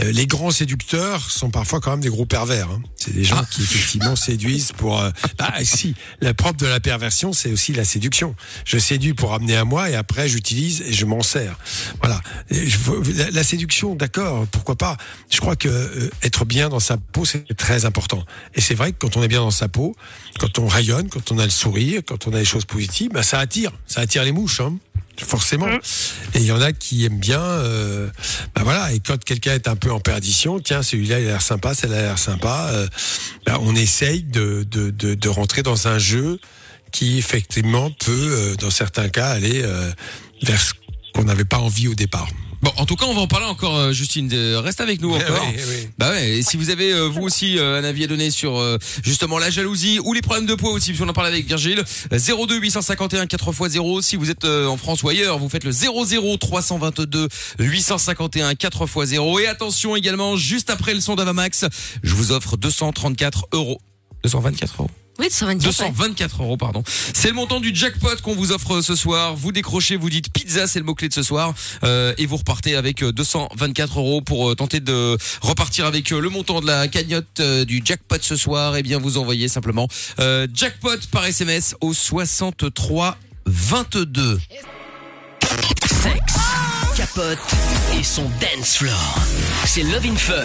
[0.02, 2.70] Euh, les grands séducteurs sont parfois quand même des gros pervers.
[2.70, 2.82] hein.
[2.96, 3.46] C'est des gens Ah.
[3.50, 5.00] qui effectivement séduisent pour.
[5.00, 8.36] euh, bah si, la propre de la perversion, c'est aussi la séduction.
[8.66, 11.58] Je séduis pour amener à moi et après j'utilise et je m'en sers.
[12.02, 12.22] Voilà.
[12.50, 12.78] Je
[13.18, 14.98] la, la séduction, d'accord, pourquoi pas.
[15.30, 18.24] Je crois que euh, être bien dans sa peau, c'est très important.
[18.56, 19.96] Et c'est vrai que quand on est bien dans sa peau,
[20.40, 23.24] quand on rayonne, quand on a le sourire, quand on a des choses positives, bah,
[23.24, 24.78] ça attire, ça attire les mouches, hein,
[25.18, 25.68] forcément.
[26.34, 28.10] Et il y en a qui aiment bien, euh,
[28.56, 28.92] bah voilà.
[28.94, 31.98] Et quand quelqu'un est un peu en perdition, tiens, celui-là il a l'air sympa, celle-là
[31.98, 32.70] a l'air sympa.
[32.72, 32.88] euh,
[33.46, 36.40] bah, on essaye de, de, de, de rentrer dans un jeu
[36.92, 39.92] qui effectivement peut, euh, dans certains cas, aller euh,
[40.44, 40.74] vers ce
[41.14, 42.28] qu'on n'avait pas envie au départ.
[42.62, 44.32] Bon, en tout cas, on va en parler encore, euh, Justine.
[44.58, 45.48] Reste avec nous encore.
[45.48, 45.88] Oui, oui.
[45.98, 48.60] Bah ouais, et si vous avez euh, vous aussi euh, un avis à donner sur
[48.60, 51.48] euh, justement la jalousie ou les problèmes de poids aussi, puis on en parle avec
[51.48, 55.64] Virgile, euh, 02 851 4x0 si vous êtes euh, en France ou ailleurs, vous faites
[55.64, 57.28] le 00 322
[57.60, 61.66] 851 4x0 et attention également juste après le son d'Avamax,
[62.04, 63.82] je vous offre 234 euros.
[64.24, 64.92] 224 euros.
[65.22, 65.80] Oui, 224.
[65.82, 65.90] ouais.
[65.92, 66.84] 224 euros, pardon.
[67.14, 69.36] C'est le montant du jackpot qu'on vous offre ce soir.
[69.36, 71.54] Vous décrochez, vous dites pizza, c'est le mot-clé de ce soir.
[71.84, 76.20] Euh, et vous repartez avec euh, 224 euros pour euh, tenter de repartir avec euh,
[76.20, 78.76] le montant de la cagnotte euh, du jackpot ce soir.
[78.78, 79.88] Eh bien, vous envoyez simplement
[80.20, 84.40] euh, jackpot par SMS au 63 22.
[85.90, 86.34] Sexe,
[87.02, 87.40] capote
[88.00, 89.16] et son dance floor.
[89.66, 90.36] C'est Love Fun.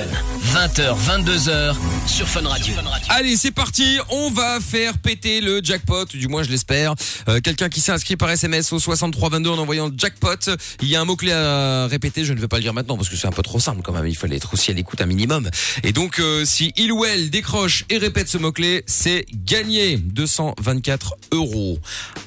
[0.54, 1.74] 20h, 22h
[2.06, 2.72] sur Fun Radio.
[3.10, 3.98] Allez, c'est parti.
[4.08, 6.94] On va faire péter le jackpot, du moins je l'espère.
[7.28, 10.50] Euh, Quelqu'un qui s'est inscrit par SMS au 6322 en envoyant jackpot.
[10.80, 12.24] Il y a un mot clé à répéter.
[12.24, 13.92] Je ne vais pas le dire maintenant parce que c'est un peu trop simple quand
[13.92, 14.06] même.
[14.06, 15.50] Il fallait être aussi à l'écoute un minimum.
[15.82, 19.98] Et donc, euh, si il ou elle décroche et répète ce mot clé, c'est gagné
[19.98, 21.78] 224 euros.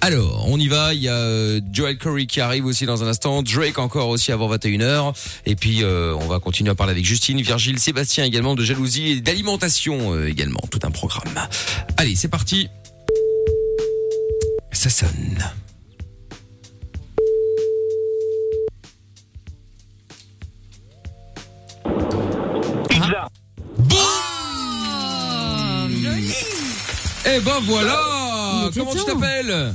[0.02, 0.94] Alors, on y va.
[0.94, 3.42] Il y a euh, Joel Curry qui arrive aussi dans un instant.
[3.42, 5.14] Drake encore aussi avant 21h.
[5.46, 9.12] Et puis, euh, on va continuer à parler avec Justine, Virgile, Sébastien également de jalousie
[9.12, 10.62] et d'alimentation euh, également.
[10.70, 11.48] Tout un programme.
[11.98, 12.70] Allez, c'est parti.
[14.72, 15.38] Ça sonne.
[22.90, 23.30] Pizza.
[27.26, 29.74] Eh ben Il voilà Comment tu t'appelles?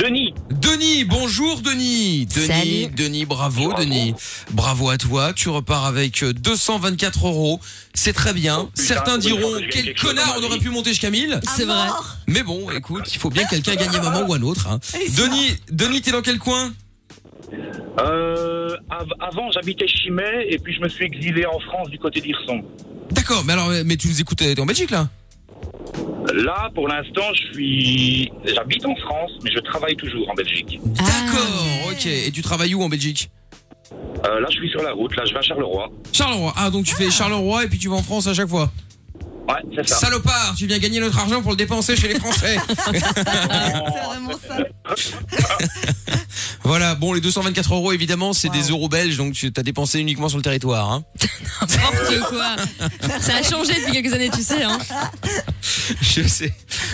[0.00, 0.32] Denis.
[0.50, 2.24] Denis, bonjour Denis.
[2.26, 2.86] Denis, Salut.
[2.96, 4.14] Denis, bravo Denis.
[4.52, 5.32] Bravo à toi.
[5.34, 7.60] Tu repars avec euh, 224 euros.
[7.92, 8.70] C'est très bien.
[8.74, 11.40] Certains oui, diront quel connard on aurait pu monter jusqu'à 1000.
[11.56, 11.88] C'est vrai.
[12.26, 14.68] Mais bon, écoute, il faut bien que quelqu'un gagne un moment ou un autre.
[14.68, 14.78] hein.
[15.18, 16.72] Denis, Denis, t'es dans quel coin?
[17.98, 22.20] Euh, av- avant, j'habitais Chimay et puis je me suis exilé en France du côté
[22.20, 22.62] d'Irson.
[23.10, 25.08] D'accord, mais alors, mais tu nous écoutes, t'es en Belgique là?
[26.34, 30.78] Là, pour l'instant, je suis, j'habite en France, mais je travaille toujours en Belgique.
[30.84, 32.06] D'accord, ok.
[32.06, 33.30] Et tu travailles où en Belgique?
[34.26, 35.14] Euh, là, je suis sur la route.
[35.16, 35.90] Là, je vais à Charleroi.
[36.12, 36.52] Charleroi.
[36.56, 38.70] Ah, donc tu fais Charleroi et puis tu vas en France à chaque fois?
[39.50, 39.96] Ouais, c'est ça.
[39.96, 42.58] Salopard, tu viens gagner notre argent pour le dépenser chez les Français.
[42.92, 44.58] C'est vraiment ça.
[46.64, 50.28] voilà, bon, les 224 euros, évidemment, c'est des euros belges, donc tu as dépensé uniquement
[50.28, 50.92] sur le territoire.
[50.92, 51.04] Hein.
[51.60, 52.56] N'importe quoi.
[53.20, 54.62] Ça a changé depuis quelques années, tu sais.
[54.62, 54.78] Hein.
[56.00, 56.52] Je sais.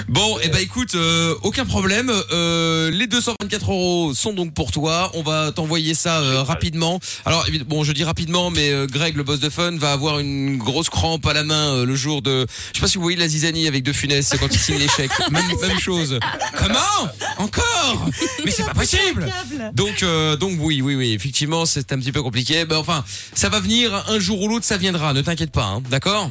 [0.08, 2.12] Bon, et ben écoute, euh, aucun problème.
[2.32, 5.10] Euh, les 224 euros sont donc pour toi.
[5.14, 7.00] On va t'envoyer ça euh, rapidement.
[7.24, 10.58] Alors, bon, je dis rapidement, mais euh, Greg, le boss de Fun, va avoir une
[10.58, 12.45] grosse crampe à la main euh, le jour de.
[12.72, 15.10] Je sais pas si vous voyez la zizanie avec De Funès quand il signe l'échec.
[15.30, 16.18] Même, même chose.
[16.56, 17.10] Comment?
[17.38, 18.08] Encore?
[18.44, 19.30] Mais c'est pas possible.
[19.72, 22.64] Donc, euh, donc oui, oui, oui, effectivement, c'est un petit peu compliqué.
[22.64, 23.04] Ben enfin,
[23.34, 25.12] ça va venir un jour ou l'autre, ça viendra.
[25.12, 26.30] Ne t'inquiète pas, hein, d'accord?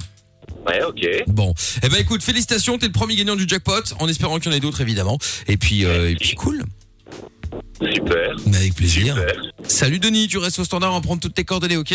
[0.67, 1.23] Ouais, ok.
[1.27, 4.53] Bon, eh ben écoute, félicitations, t'es le premier gagnant du jackpot, en espérant qu'il y
[4.53, 5.17] en ait d'autres évidemment.
[5.47, 6.63] Et puis, euh, et puis cool.
[7.79, 8.35] Super.
[8.47, 9.15] Mais avec plaisir.
[9.15, 9.41] Super.
[9.67, 11.93] Salut Denis, tu restes au standard, on va prendre toutes tes coordonnées, ok?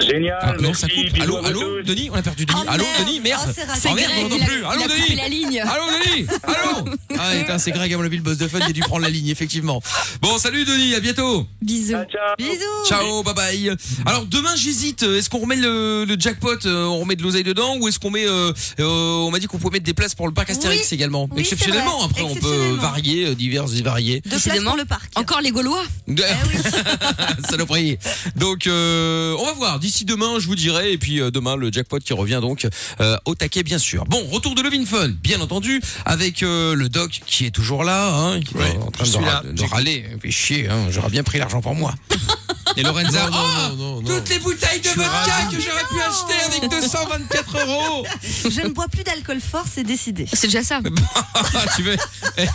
[0.00, 0.38] Génial.
[0.40, 1.12] Ah, Non, merci, ça coupe.
[1.12, 1.82] bisous Allô, allô.
[1.82, 2.60] Denis, on a perdu Denis.
[2.64, 2.84] Oh, allô.
[3.00, 3.42] Denis, merde.
[3.46, 3.90] Oh, c'est.
[3.90, 4.64] Oh, merde, on n'entend il a- plus.
[4.64, 5.16] Allô, Denis.
[5.16, 5.60] la ligne.
[5.60, 6.26] Allô, Denis.
[6.42, 6.90] Allô.
[7.22, 9.28] Ah, putain, c'est Greg à mon boss de fun, il a dû prendre la ligne,
[9.28, 9.82] effectivement.
[10.22, 11.46] Bon, salut Denis, à bientôt.
[11.60, 11.90] Bisous.
[11.92, 12.34] Ciao, ciao.
[12.38, 12.86] Bisous.
[12.88, 13.76] Ciao, bye bye.
[14.06, 15.02] Alors demain j'hésite.
[15.02, 18.08] Est-ce qu'on remet le, le jackpot, euh, on remet de l'oseille dedans, ou est-ce qu'on
[18.10, 20.80] met, euh, euh, on m'a dit qu'on pouvait mettre des places pour le parc Astérix
[20.90, 20.94] Oui.
[20.94, 21.28] également?
[21.30, 22.06] Oui, Exceptionnellement, vrai.
[22.10, 24.20] après on peut varier, divers et variés.
[24.22, 24.70] Deux places Décidément.
[24.70, 25.10] pour le parc.
[25.16, 25.82] Encore les Gaulois.
[26.08, 26.22] De-
[27.50, 27.98] Saloperie.
[28.36, 29.78] Donc on va voir.
[29.78, 30.92] D'ici demain, je vous dirai.
[30.92, 32.66] Et puis euh, demain, le jackpot qui revient donc
[33.00, 34.04] euh, au taquet, bien sûr.
[34.06, 38.14] Bon, retour de Levin Fun, bien entendu, avec euh, le doc qui est toujours là,
[38.14, 40.04] hein, qui est Ouais, en train de, ra- râler.
[40.20, 41.94] Fait chier, hein, j'aurais bien pris l'argent pour moi.
[42.80, 44.02] Et Lorenza, Non, non, non, non, non.
[44.02, 48.06] toutes les bouteilles de vodka que j'aurais pu acheter avec 224 euros.
[48.48, 50.26] Je ne bois plus d'alcool fort, c'est décidé.
[50.32, 50.80] C'est déjà ça.
[51.76, 51.96] Tu veux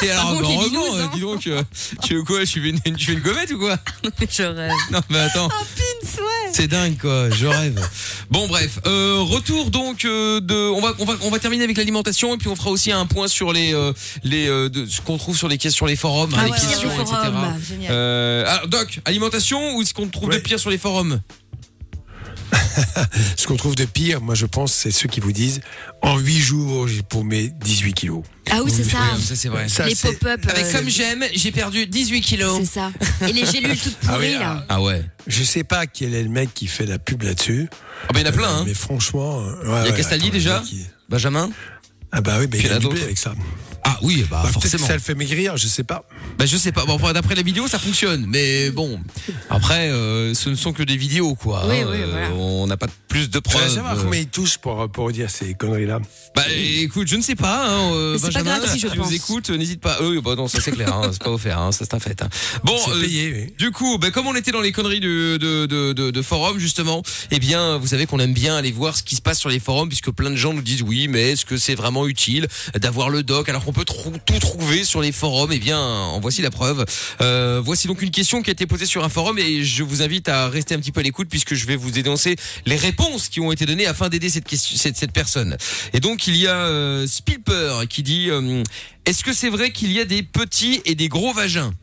[0.02, 1.12] Et alors, les heureusement, hein.
[1.14, 1.62] dis donc, euh,
[2.04, 3.78] tu veux quoi Tu veux une, tu veux une gommette ou quoi
[4.30, 4.72] Je rêve.
[4.92, 5.48] Non, mais attends.
[5.48, 6.52] Ouais.
[6.54, 7.80] C'est dingue quoi, je rêve.
[8.30, 11.78] Bon bref, euh, retour donc euh, de, on va on va on va terminer avec
[11.78, 13.92] l'alimentation et puis on fera aussi un point sur les euh,
[14.24, 16.52] les euh, de, ce qu'on trouve sur les questions sur les forums, hein, Ah les
[16.52, 17.02] ouais, questions, ouais, ouais.
[17.02, 17.16] etc.
[17.16, 17.60] Forum.
[17.90, 21.20] Euh, alors Doc, alimentation ou ce qu'on trouve de pire sur les forums
[23.38, 25.62] Ce qu'on trouve de pire, moi je pense, c'est ceux qui vous disent
[26.02, 28.24] en 8 jours, j'ai paumé 18 kilos.
[28.52, 28.98] Ah oui, c'est ça.
[29.22, 29.68] Ça c'est vrai.
[29.70, 30.42] Ça, Les pop-up.
[30.48, 32.60] Avec euh, comme j'aime, j'ai perdu 18 kilos.
[32.60, 32.92] C'est ça.
[33.28, 34.58] Et les gélules toutes Ah oui, pourries, là.
[34.70, 35.04] ah, Ah ouais.
[35.28, 37.68] Je sais pas quel est le mec qui fait la pub là-dessus.
[38.08, 38.64] Ah bah il y en a plein Euh, hein.
[38.68, 40.64] Mais franchement, euh, ouais, Il y a ouais, Castaldi attends, déjà
[41.10, 41.50] Benjamin
[42.12, 43.04] Ah bah oui, mais il y en a a doublé d'autres.
[43.06, 43.34] avec ça.
[43.88, 44.88] Ah oui, bah, Bah, que forcément.
[44.88, 46.04] ça le fait maigrir, je sais pas.
[46.40, 46.86] Bah je sais pas.
[46.86, 48.26] Bon, d'après la vidéo, ça fonctionne.
[48.28, 49.00] Mais bon,
[49.50, 51.64] après, euh, ce ne sont que des vidéos, quoi.
[51.68, 51.88] Oui, hein.
[51.92, 52.32] oui, Euh, voilà.
[52.34, 53.74] On n'a pas plus de Je preuves.
[53.74, 56.00] savoir combien il touche pour, pour dire ces conneries-là.
[56.36, 57.66] Bah écoute, je ne sais pas.
[57.70, 59.14] Hein, euh, c'est pas Benjamin, gratuit, je si tu nous pense.
[59.14, 59.98] écoutes, n'hésite pas.
[60.02, 60.94] Euh, bah non, ça c'est clair.
[60.94, 61.58] Hein, c'est pas offert.
[61.60, 62.22] Hein, ça c'est un fait.
[62.22, 62.28] Hein.
[62.66, 63.54] Bon, euh, payé, oui.
[63.58, 66.60] Du coup, bah, comme on était dans les conneries de, de, de, de, de forum
[66.60, 69.48] justement, eh bien, vous savez qu'on aime bien aller voir ce qui se passe sur
[69.50, 72.48] les forums, puisque plein de gens nous disent oui, mais est-ce que c'est vraiment utile
[72.78, 73.48] d'avoir le doc?
[73.48, 76.84] Alors qu'on peut trou- tout trouver sur les forums Eh bien, en voici la preuve.
[77.22, 80.02] Euh, voici donc une question qui a été posée sur un forum et je vous
[80.02, 83.05] invite à rester un petit peu à l'écoute puisque je vais vous dénoncer les réponses
[83.30, 85.58] qui ont été données afin d'aider cette personne.
[85.94, 88.64] Et donc il y a euh, Spilper qui dit euh,
[89.06, 91.74] est-ce que c'est vrai qu'il y a des petits et des gros vagins?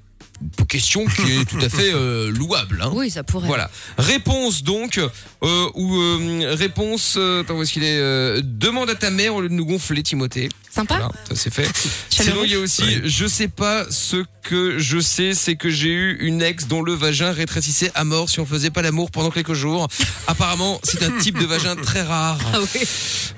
[0.68, 2.80] Question qui est tout à fait euh, louable.
[2.82, 2.90] Hein.
[2.94, 3.46] Oui, ça pourrait.
[3.46, 3.70] Voilà.
[3.98, 8.94] Réponse donc, euh, ou euh, réponse, euh, attends, où est-ce qu'il est euh, Demande à
[8.94, 10.48] ta mère au lieu de nous gonfler, Timothée.
[10.70, 10.94] Sympa.
[10.94, 11.70] Voilà, ça c'est fait.
[12.08, 15.90] Sinon, il y a aussi, je sais pas, ce que je sais, c'est que j'ai
[15.90, 19.30] eu une ex dont le vagin rétrécissait à mort si on faisait pas l'amour pendant
[19.30, 19.86] quelques jours.
[20.26, 22.38] Apparemment, c'est un type de vagin très rare.
[22.54, 22.80] Ah oui.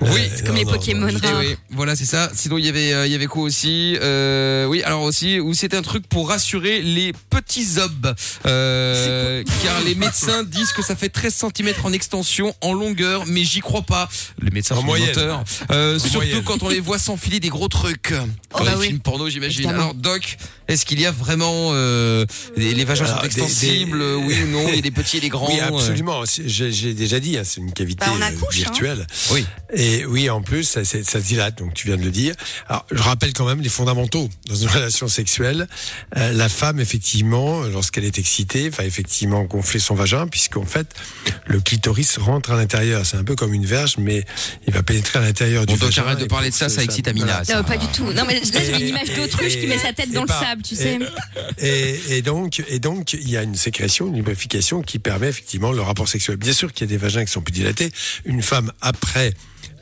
[0.00, 1.40] Oui, C'est comme les Pokémon eh rares.
[1.40, 2.30] oui, voilà, c'est ça.
[2.34, 5.54] Sinon, il y avait, euh, il y avait quoi aussi euh, Oui, alors aussi, où
[5.54, 6.93] c'est un truc pour rassurer les
[7.30, 8.14] petits obs,
[8.46, 13.44] euh, car les médecins disent que ça fait 13 cm en extension, en longueur, mais
[13.44, 14.08] j'y crois pas.
[14.40, 15.08] Les médecins En sont moyenne.
[15.08, 16.42] menteurs, euh, surtout moyenne.
[16.44, 18.12] quand on les voit s'enfiler des gros trucs.
[18.12, 18.86] Dans bah les oui.
[18.88, 19.68] films porno, j'imagine.
[19.68, 20.36] Alors, Doc,
[20.68, 22.24] est-ce qu'il y a vraiment euh,
[22.56, 24.64] les, les vagins Alors, sont des- extensibles, des- oui ou non?
[24.68, 25.48] Il y a des petits et des grands.
[25.52, 26.22] Oui, absolument.
[26.46, 28.30] J'ai déjà dit, hein, c'est une cavité Bah, hein.
[28.52, 29.06] virtuelle.
[29.32, 29.44] Oui.
[29.74, 32.34] Et oui, en plus, ça, ça se dilate, donc tu viens de le dire.
[32.68, 35.66] Alors, je rappelle quand même les fondamentaux dans une relation sexuelle.
[36.16, 40.86] Euh, la femme effectivement, lorsqu'elle est excitée, va effectivement gonfler son vagin, puisqu'en fait,
[41.46, 43.04] le clitoris rentre à l'intérieur.
[43.04, 44.24] C'est un peu comme une verge, mais
[44.68, 46.02] il va pénétrer à l'intérieur du Bon, donc vagin.
[46.02, 47.42] arrête de parler de ça, ça excite Amina.
[47.44, 47.56] ça.
[47.56, 48.04] Non, pas du tout.
[48.12, 50.62] Non, mais là, j'ai une image d'autruche qui met sa tête dans le pas- sable,
[50.62, 50.98] tu sais.
[51.58, 55.72] Et, et donc, et donc, il y a une sécrétion, une lubrification qui permet effectivement
[55.72, 56.36] le rapport sexuel.
[56.36, 57.90] Bien sûr qu'il y a des vagins qui sont plus dilatés.
[58.24, 59.32] Une femme après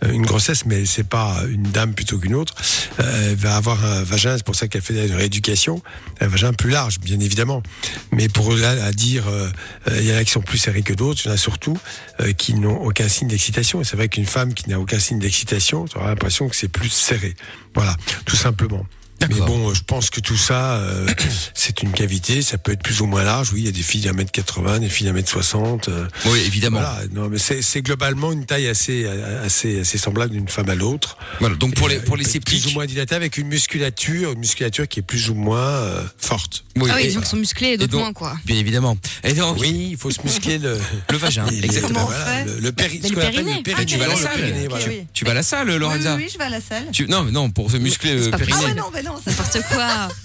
[0.08, 2.54] une grossesse, mais c'est pas une dame plutôt qu'une autre,
[3.00, 4.36] euh, va avoir un vagin.
[4.36, 5.82] C'est pour ça qu'elle fait une rééducation,
[6.20, 7.62] un vagin plus large, bien évidemment.
[8.10, 9.48] Mais pour là à dire, euh,
[9.88, 11.22] euh, il y en a qui sont plus serrés que d'autres.
[11.24, 11.78] Il y en a surtout
[12.20, 13.80] euh, qui n'ont aucun signe d'excitation.
[13.80, 16.68] Et c'est vrai qu'une femme qui n'a aucun signe d'excitation, tu auras l'impression que c'est
[16.68, 17.34] plus serré.
[17.74, 18.86] Voilà, tout simplement.
[19.28, 21.06] Mais bon, je pense que tout ça, euh,
[21.54, 22.42] c'est une cavité.
[22.42, 23.52] Ça peut être plus ou moins large.
[23.52, 25.88] Oui, il y a des filles d'un mètre 80, des filles d'un mètre 60.
[25.88, 26.80] euh, Oui, évidemment.
[26.80, 27.00] voilà.
[27.12, 29.06] Non, mais c'est globalement une taille assez,
[29.44, 31.16] assez, assez semblable d'une femme à l'autre.
[31.40, 32.66] Voilà, donc pour Et, les pour les plus sceptiques.
[32.66, 36.64] ou moins dilatée avec une musculature, une musculature qui est plus ou moins euh, forte.
[36.76, 38.36] Oui, Ah oui, et- gens qui sont musclés et d'autres moins, quoi.
[38.44, 38.96] Bien évidemment.
[39.24, 40.78] Et donc, Oui, il faut se muscler le,
[41.10, 42.04] le vagin, exactement.
[42.06, 43.56] voilà, le, le péri- Mais ce le qu'on appelle périnée.
[43.58, 43.82] le périnée.
[43.82, 44.36] Ah, tu vas à la le salle.
[44.36, 44.86] périnée, Ok, voilà.
[44.88, 45.04] oui.
[45.12, 46.84] Tu vas à la salle, Oui, Lorenza oui, oui, je vais à la salle.
[46.92, 48.56] Tu- Non, mais non, pour se muscler le périnée.
[48.70, 50.08] Ah non, mais non, ça N'importe quoi.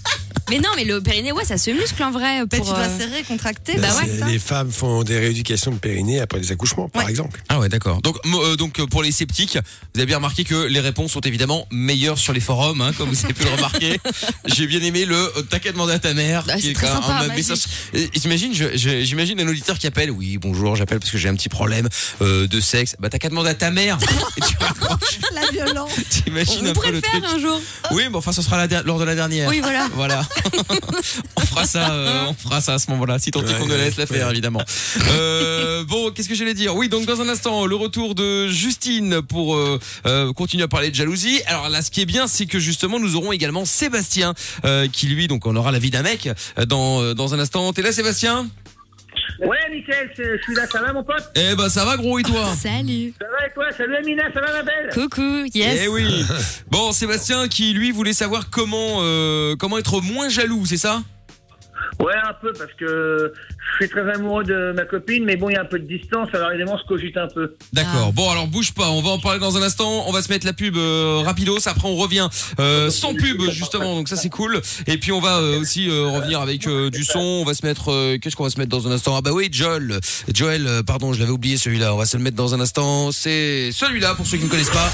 [0.50, 2.38] Mais non, mais le périnée, ouais, ça se muscle en vrai.
[2.46, 3.74] Pour, tu dois euh, serrer, contracter.
[3.76, 4.26] Bah ouais, C'est- ça.
[4.28, 7.10] les femmes font des rééducations de périnée après les accouchements, par Ouais.
[7.10, 7.38] exemple.
[7.50, 8.00] Ah ouais, d'accord.
[8.00, 9.58] Donc, euh, donc pour les sceptiques,
[9.94, 13.10] vous avez bien remarqué que les réponses sont évidemment meilleures sur les forums, hein, comme
[13.10, 14.00] vous avez pu le remarquer.
[14.46, 16.46] J'ai bien aimé le euh, t'as qu'à demander à ta mère.
[16.48, 17.34] Ah, qui c'est est très un- sympa, un magique.
[17.50, 17.64] message.
[17.92, 18.10] Et
[19.04, 20.10] J'imagine, un auditeur qui appelle.
[20.10, 21.90] Oui, bonjour, j'appelle parce que j'ai un petit problème
[22.22, 22.96] euh, de sexe.
[23.00, 23.98] Bah t'as qu'à demander à ta mère.
[24.38, 25.18] Et tu raccroches.
[25.34, 25.90] La violence.
[26.08, 27.24] T'imagines On un peu le le faire truc.
[27.34, 27.60] un jour.
[27.90, 29.48] Oui, mais enfin, ce sera la der- lors de la dernière.
[29.48, 29.88] Oui, voilà.
[29.94, 30.26] Voilà.
[31.36, 33.18] on fera ça, euh, on fera ça à ce moment-là.
[33.18, 34.32] Si tant est qu'on nous laisse la faire, ouais.
[34.32, 34.62] évidemment.
[35.12, 36.74] Euh, bon, qu'est-ce que j'allais dire?
[36.76, 40.90] Oui, donc dans un instant, le retour de Justine pour euh, euh, continuer à parler
[40.90, 41.40] de jalousie.
[41.46, 45.06] Alors là, ce qui est bien, c'est que justement, nous aurons également Sébastien, euh, qui
[45.06, 47.72] lui, donc, on aura la vie d'un mec euh, dans euh, dans un instant.
[47.72, 48.48] T'es là, Sébastien?
[49.40, 52.22] Ouais, nickel, je suis là, ça va mon pote Eh ben, ça va, gros, et
[52.22, 53.14] toi Salut.
[53.20, 55.80] Ça va et toi Salut Amina, ça va ma belle Coucou, yes.
[55.84, 56.24] Eh oui.
[56.70, 61.02] Bon, Sébastien, qui lui voulait savoir comment euh, comment être moins jaloux, c'est ça?
[62.00, 65.54] Ouais, un peu, parce que je suis très amoureux de ma copine, mais bon, il
[65.54, 67.54] y a un peu de distance, alors évidemment, je cogite un peu.
[67.72, 68.06] D'accord.
[68.08, 68.12] Ah.
[68.14, 68.88] Bon, alors bouge pas.
[68.90, 70.04] On va en parler dans un instant.
[70.06, 71.66] On va se mettre la pub euh, rapidos.
[71.66, 72.28] Après, on revient
[72.60, 73.94] euh, sans pub justement.
[73.96, 74.60] Donc ça, c'est cool.
[74.86, 77.18] Et puis on va euh, aussi euh, revenir avec euh, du son.
[77.18, 77.90] On va se mettre.
[77.92, 79.14] euh, Qu'est-ce qu'on va se mettre dans un instant?
[79.16, 79.98] Ah bah oui, Joel.
[80.32, 80.66] Joel.
[80.66, 81.94] euh, pardon, je l'avais oublié celui-là.
[81.94, 83.10] On va se le mettre dans un instant.
[83.12, 84.90] C'est celui-là pour ceux qui ne connaissent pas.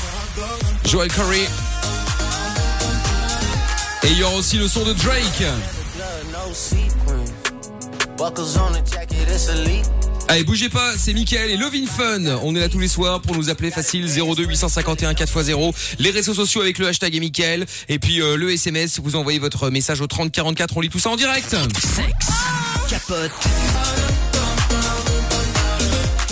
[0.89, 1.43] Joel Curry.
[4.05, 5.43] Et il y aura aussi le son de Drake.
[10.29, 12.39] Allez, bougez pas, c'est Mickaël et Lovin Fun.
[12.43, 15.75] On est là tous les soirs pour nous appeler facile 02 851 4x0.
[15.99, 17.67] Les réseaux sociaux avec le hashtag et Mickaël.
[17.89, 20.77] Et puis euh, le SMS, vous envoyez votre message au 3044.
[20.77, 21.57] On lit tout ça en direct.
[22.89, 23.31] Capote,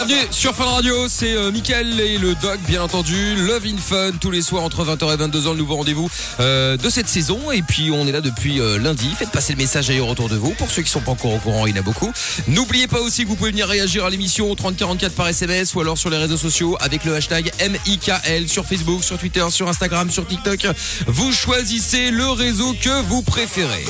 [0.05, 3.37] Bienvenue sur Fun Radio, c'est euh, Mickaël et le Doc, bien entendu.
[3.37, 6.91] Love in Fun, tous les soirs entre 20h et 22h, le nouveau rendez-vous euh, de
[6.91, 7.53] cette saison.
[7.53, 9.09] Et puis on est là depuis euh, lundi.
[9.17, 10.51] Faites passer le message ailleurs autour de vous.
[10.55, 12.11] Pour ceux qui sont pas encore au courant, il y en a beaucoup.
[12.49, 15.81] N'oubliez pas aussi que vous pouvez venir réagir à l'émission au 3044 par SMS ou
[15.81, 20.11] alors sur les réseaux sociaux avec le hashtag MIKL sur Facebook, sur Twitter, sur Instagram,
[20.11, 20.67] sur TikTok.
[21.07, 23.85] Vous choisissez le réseau que vous préférez.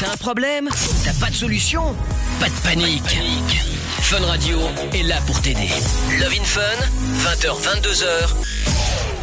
[0.00, 0.68] t'as un problème?
[1.04, 1.94] T'as pas de solution?
[2.40, 3.20] Pas de panique.
[4.00, 4.60] Fun Radio
[4.92, 5.68] est là pour t'aider.
[6.20, 6.60] Love in Fun,
[7.24, 8.34] 20h, 22h,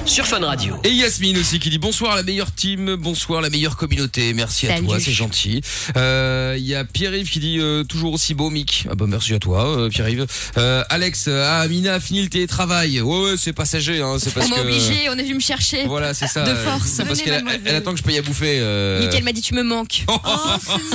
[0.06, 0.76] sur Fun Radio.
[0.84, 4.34] Et Yasmine aussi qui dit bonsoir la meilleure team, bonsoir la meilleure communauté.
[4.34, 4.88] Merci à Salut.
[4.88, 5.62] toi, c'est gentil.
[5.95, 8.86] Euh, Il y a Pierre-Yves qui dit euh, toujours aussi beau Mick.
[8.91, 10.26] Ah bah merci à toi euh, Pierre-Yves.
[10.58, 13.01] Euh, Alex, euh, ah Amina a fini le télétravail.
[13.01, 15.39] Ouais ouais, c'est passager hein, c'est parce On m'a que obligé, on est venu me
[15.39, 15.86] chercher.
[15.86, 16.43] Voilà, c'est ça.
[16.43, 17.01] De force.
[17.08, 18.58] parce qu'elle elle attend que je paye à bouffer.
[18.60, 18.99] Euh...
[18.99, 20.04] Mickaël m'a dit tu me manques.
[20.14, 20.20] Oh,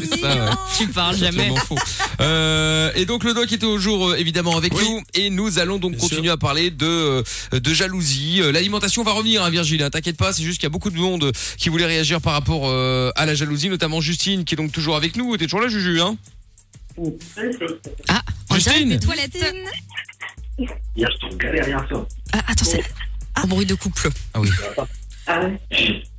[0.00, 0.50] c'est ça, ouais.
[0.78, 1.50] Tu parles jamais.
[2.20, 4.84] Euh, et donc le doc était au jour évidemment avec Oui.
[4.88, 8.40] nous et nous allons donc Bien continuer à parler de euh, de jalousie.
[8.40, 8.52] Euh,
[8.98, 9.82] L'alimentation va revenir, hein, Virgile.
[9.82, 12.32] hein, T'inquiète pas, c'est juste qu'il y a beaucoup de monde qui voulait réagir par
[12.32, 15.36] rapport euh, à la jalousie, notamment Justine qui est donc toujours avec nous.
[15.36, 16.16] T'es toujours là, Juju hein?
[18.08, 18.88] Ah, on dirait Justine.
[18.88, 19.36] des toilettes.
[20.96, 22.06] Hier, je t'en galère hier soir.
[22.32, 22.82] Ah, attends, c'est
[23.36, 24.08] un bruit de couple.
[24.34, 24.50] Ah oui.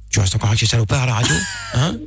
[0.10, 1.36] Tu restes encore avec ces salopards à la radio
[1.74, 1.98] Hein?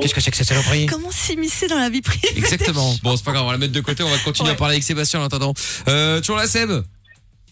[0.00, 0.86] Qu'est-ce que c'est que cette saloperie?
[0.86, 2.28] Comment s'immiscer dans la vie privée?
[2.36, 2.94] Exactement.
[3.02, 4.02] Bon, c'est pas grave, on va la mettre de côté.
[4.04, 5.52] On va continuer à parler avec Sébastien en attendant.
[5.88, 6.70] Euh, toujours la Seb?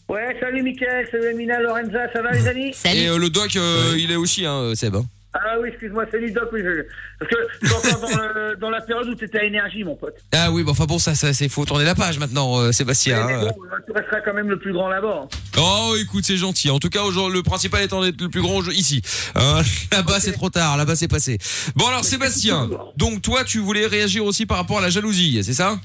[0.08, 2.72] Ouais, salut Mickaël, salut Amina, Lorenza, ça va les amis?
[2.72, 2.98] Salut.
[2.98, 4.96] Et euh, le doc, euh, il est aussi, hein, Seb.
[4.96, 5.04] hein.
[5.34, 6.60] Ah oui, excuse-moi, c'est Lidoc, oui.
[6.64, 6.82] je-
[7.18, 9.94] Parce que c'est encore dans, le- dans la période où tu étais à énergie, mon
[9.94, 10.14] pote.
[10.32, 13.26] Ah oui, bon, enfin bon, ça, ça c'est faut tourner la page maintenant, euh, Sébastien.
[13.26, 13.40] Mais hein.
[13.50, 13.54] bon,
[13.86, 15.28] tu resteras quand même le plus grand là-bas.
[15.58, 16.70] Oh, écoute, c'est gentil.
[16.70, 19.02] En tout cas, aujourd'hui, le principal étant d'être le plus grand jeu ici.
[19.34, 19.60] Hein,
[19.92, 20.78] là-bas, c'est trop tard.
[20.78, 21.36] Là-bas, c'est passé.
[21.76, 22.70] Bon, alors, Sébastien.
[22.96, 25.78] Donc, toi, tu voulais réagir aussi par rapport à la jalousie, c'est ça?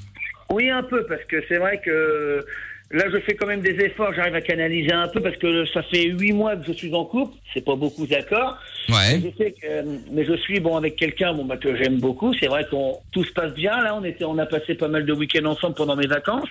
[0.49, 2.45] Oui, un peu, parce que c'est vrai que
[2.93, 5.81] là, je fais quand même des efforts, j'arrive à canaliser un peu, parce que ça
[5.83, 8.57] fait huit mois que je suis en couple, c'est pas beaucoup d'accord.
[8.89, 9.21] Ouais.
[9.23, 12.33] Je sais que, mais je suis bon avec quelqu'un bon, bah, que j'aime beaucoup.
[12.35, 13.81] C'est vrai qu'on tout se passe bien.
[13.81, 16.49] Là, on était, on a passé pas mal de week-ends ensemble pendant mes vacances.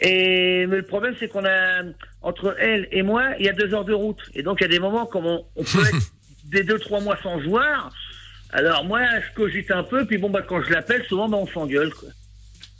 [0.00, 1.82] Et mais le problème, c'est qu'on a
[2.22, 4.20] entre elle et moi, il y a deux heures de route.
[4.34, 6.12] Et donc, il y a des moments comme on, on peut être
[6.44, 7.90] des deux trois mois sans voir.
[8.52, 10.04] Alors moi, je cogite un peu.
[10.04, 11.92] Puis bon, bah quand je l'appelle, souvent, bah, on s'engueule.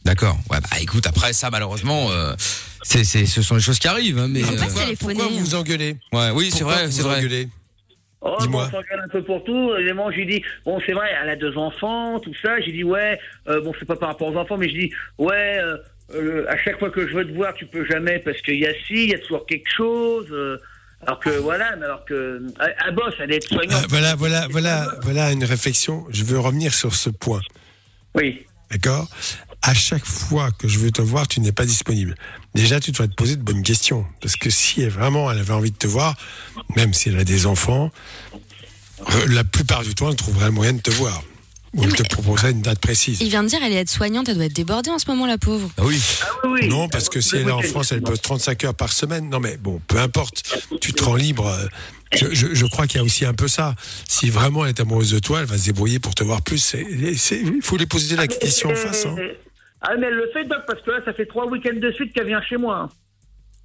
[0.05, 0.37] D'accord.
[0.51, 2.35] Ouais, bah écoute, après ça, malheureusement, euh,
[2.83, 4.19] c'est, c'est, ce sont les choses qui arrivent.
[4.19, 4.95] hein, mais, pas euh.
[4.99, 7.19] Pourquoi vous vous engueulez ouais, oui, c'est Pourquoi vrai, vous c'est vous vrai.
[7.19, 7.49] engueulez
[8.23, 8.65] Oh, bon, Dis-moi.
[8.69, 9.73] on s'engueule un peu pour tout.
[9.79, 12.61] Évidemment, j'ai dit, bon, c'est vrai, elle a deux enfants, tout ça.
[12.61, 13.19] J'ai dit, ouais,
[13.49, 15.79] euh, bon, c'est pas par rapport aux enfants, mais je dis, ouais, euh,
[16.15, 18.67] euh, à chaque fois que je veux te voir, tu peux jamais parce qu'il y
[18.67, 20.27] a ci, il y a toujours quelque chose.
[20.33, 20.59] euh,
[21.07, 23.87] alors que voilà, mais alors que elle, elle bosse, elle est Ah, soignante.
[23.89, 26.05] Voilà, voilà, voilà, voilà une réflexion.
[26.11, 27.41] Je veux revenir sur ce point.
[28.15, 28.45] Oui.
[28.71, 29.09] D'accord?
[29.63, 32.15] À chaque fois que je veux te voir, tu n'es pas disponible.
[32.55, 34.05] Déjà, tu devrais te poser de bonnes questions.
[34.21, 36.17] Parce que si elle, vraiment elle avait envie de te voir,
[36.77, 37.91] même si elle a des enfants,
[39.29, 41.23] la plupart du temps, elle trouverait le moyen de te voir.
[41.75, 43.19] Ou elle te proposerait une date précise.
[43.21, 45.39] Il vient de dire, elle est aide-soignante, elle doit être débordée en ce moment, la
[45.39, 45.71] pauvre.
[45.79, 46.01] Ah oui.
[46.23, 46.69] Ah oui, oui.
[46.69, 49.31] Non, parce que si elle est en France, elle pose 35 heures par semaine.
[49.31, 50.43] Non, mais bon, peu importe.
[50.81, 51.47] Tu te rends libre.
[51.47, 51.69] euh,
[52.13, 53.77] Je, je- je crois qu'il y a aussi un peu ça.
[54.09, 56.75] Si vraiment elle est amoureuse de toi, elle va se débrouiller pour te voir plus.
[56.75, 59.07] Il faut lui poser la question en face.
[59.07, 59.15] hein.
[59.83, 62.13] Ah, mais elle le fait, Doc, parce que là, ça fait trois week-ends de suite
[62.13, 62.77] qu'elle vient chez moi.
[62.77, 62.89] hein.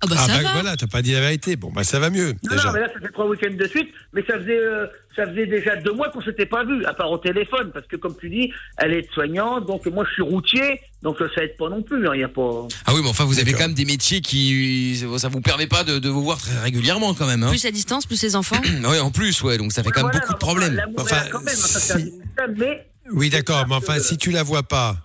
[0.02, 0.52] Ah bah Ah ça bah va.
[0.54, 1.56] voilà, t'as pas dit la vérité.
[1.56, 2.66] Bon, bah ça va mieux, Non, déjà.
[2.66, 5.46] non, mais là, ça fait trois week-ends de suite, mais ça faisait, euh, ça faisait
[5.46, 8.30] déjà deux mois qu'on s'était pas vu, à part au téléphone, parce que comme tu
[8.30, 11.82] dis, elle est soignante, donc moi je suis routier, donc euh, ça aide pas non
[11.82, 12.68] plus, il y a pas.
[12.86, 15.84] Ah oui, mais enfin, vous avez quand même des métiers qui, ça vous permet pas
[15.86, 17.44] de, de vous voir très régulièrement quand même.
[17.44, 17.50] Hein.
[17.50, 18.62] Plus à distance, plus les enfants.
[18.86, 20.82] Ouais, en plus, ouais, donc ça fait quand même Voilà, beaucoup de problèmes.
[20.98, 24.18] Enfin, elle a quand même, hein, ça, si- système, mais Oui, d'accord, mais enfin, si
[24.18, 24.98] tu la vois pas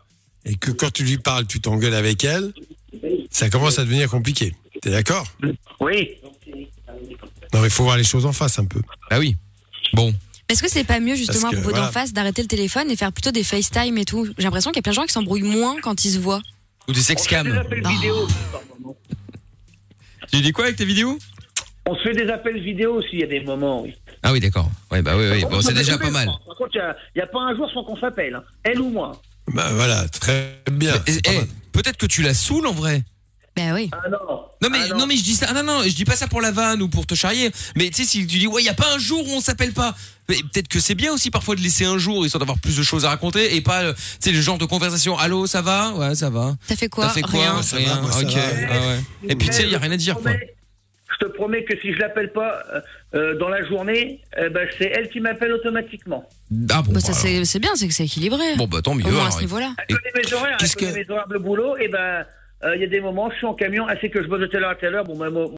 [0.45, 2.53] et que quand tu lui parles, tu t'engueules avec elle,
[3.31, 4.55] ça commence à devenir compliqué.
[4.83, 5.27] T'es d'accord?
[5.81, 6.17] Oui.
[7.53, 8.81] Non, il faut voir les choses en face un peu.
[9.11, 9.37] Ah oui.
[9.93, 10.15] Bon.
[10.49, 11.87] Est-ce que c'est pas mieux justement à propos voilà.
[11.87, 14.27] d'en face d'arrêter le téléphone et faire plutôt des FaceTime et tout?
[14.37, 16.43] J'ai l'impression qu'il y a plein de gens qui s'embrouillent moins quand ils se voient.
[16.89, 17.53] Ou des On se fait des sexcams.
[17.53, 18.27] appels vidéo.
[18.53, 18.97] par moment.
[20.33, 21.19] Tu dis quoi avec tes vidéos?
[21.87, 23.95] On se fait des appels vidéo aussi, il y a des moments, oui.
[24.23, 24.71] Ah oui, d'accord.
[24.91, 25.41] Ouais, bah oui, oui.
[25.41, 26.27] Par Bon, contre, c'est déjà pas mal.
[26.27, 28.45] Par contre, il n'y a, pas un jour sans qu'on s'appelle, hein.
[28.63, 29.21] elle ou moi.
[29.55, 30.95] Bah voilà, très bien.
[31.07, 31.41] Eh.
[31.73, 33.03] Peut-être que tu la saoules en vrai.
[33.57, 33.91] Bah oui.
[33.93, 34.19] Ah non.
[34.63, 35.07] Non mais Ah non.
[35.07, 36.89] mais je dis ça ah, non non je dis pas ça pour la vanne ou
[36.89, 38.99] pour te charrier mais tu sais si tu dis ouais il y a pas un
[38.99, 39.95] jour où on s'appelle pas
[40.29, 42.83] mais peut-être que c'est bien aussi parfois de laisser un jour histoire d'avoir plus de
[42.83, 45.93] choses à raconter et pas euh, tu sais le genre de conversation allô ça va?
[45.95, 47.63] Ouais ça va T'as fait quoi T'as fait quoi Rien.
[47.63, 47.95] Ça Rien.
[47.95, 48.41] va, moi, ça ok va.
[48.71, 49.01] ah ouais.
[49.31, 51.75] et puis tu sais il y a rien à dire quoi Je te promets que
[51.81, 52.63] si je l'appelle pas
[53.15, 56.25] euh, dans la journée, euh, ben, c'est elle qui m'appelle automatiquement.
[56.71, 58.57] ah bon Bah, ça bah, c'est c'est bien, c'est que c'est équilibré.
[58.57, 59.33] bon bah tant mieux Au moins à alors.
[59.33, 59.73] ce niveau-là.
[59.89, 62.25] Elle connaît mes horaires, elle qu'est-ce connaît que- mes horaires de boulot, et ben
[62.63, 64.41] euh, il y a des moments, je suis en camion, elle sait que je bosse
[64.41, 65.49] de telle heure à telle heure, bon ben moi,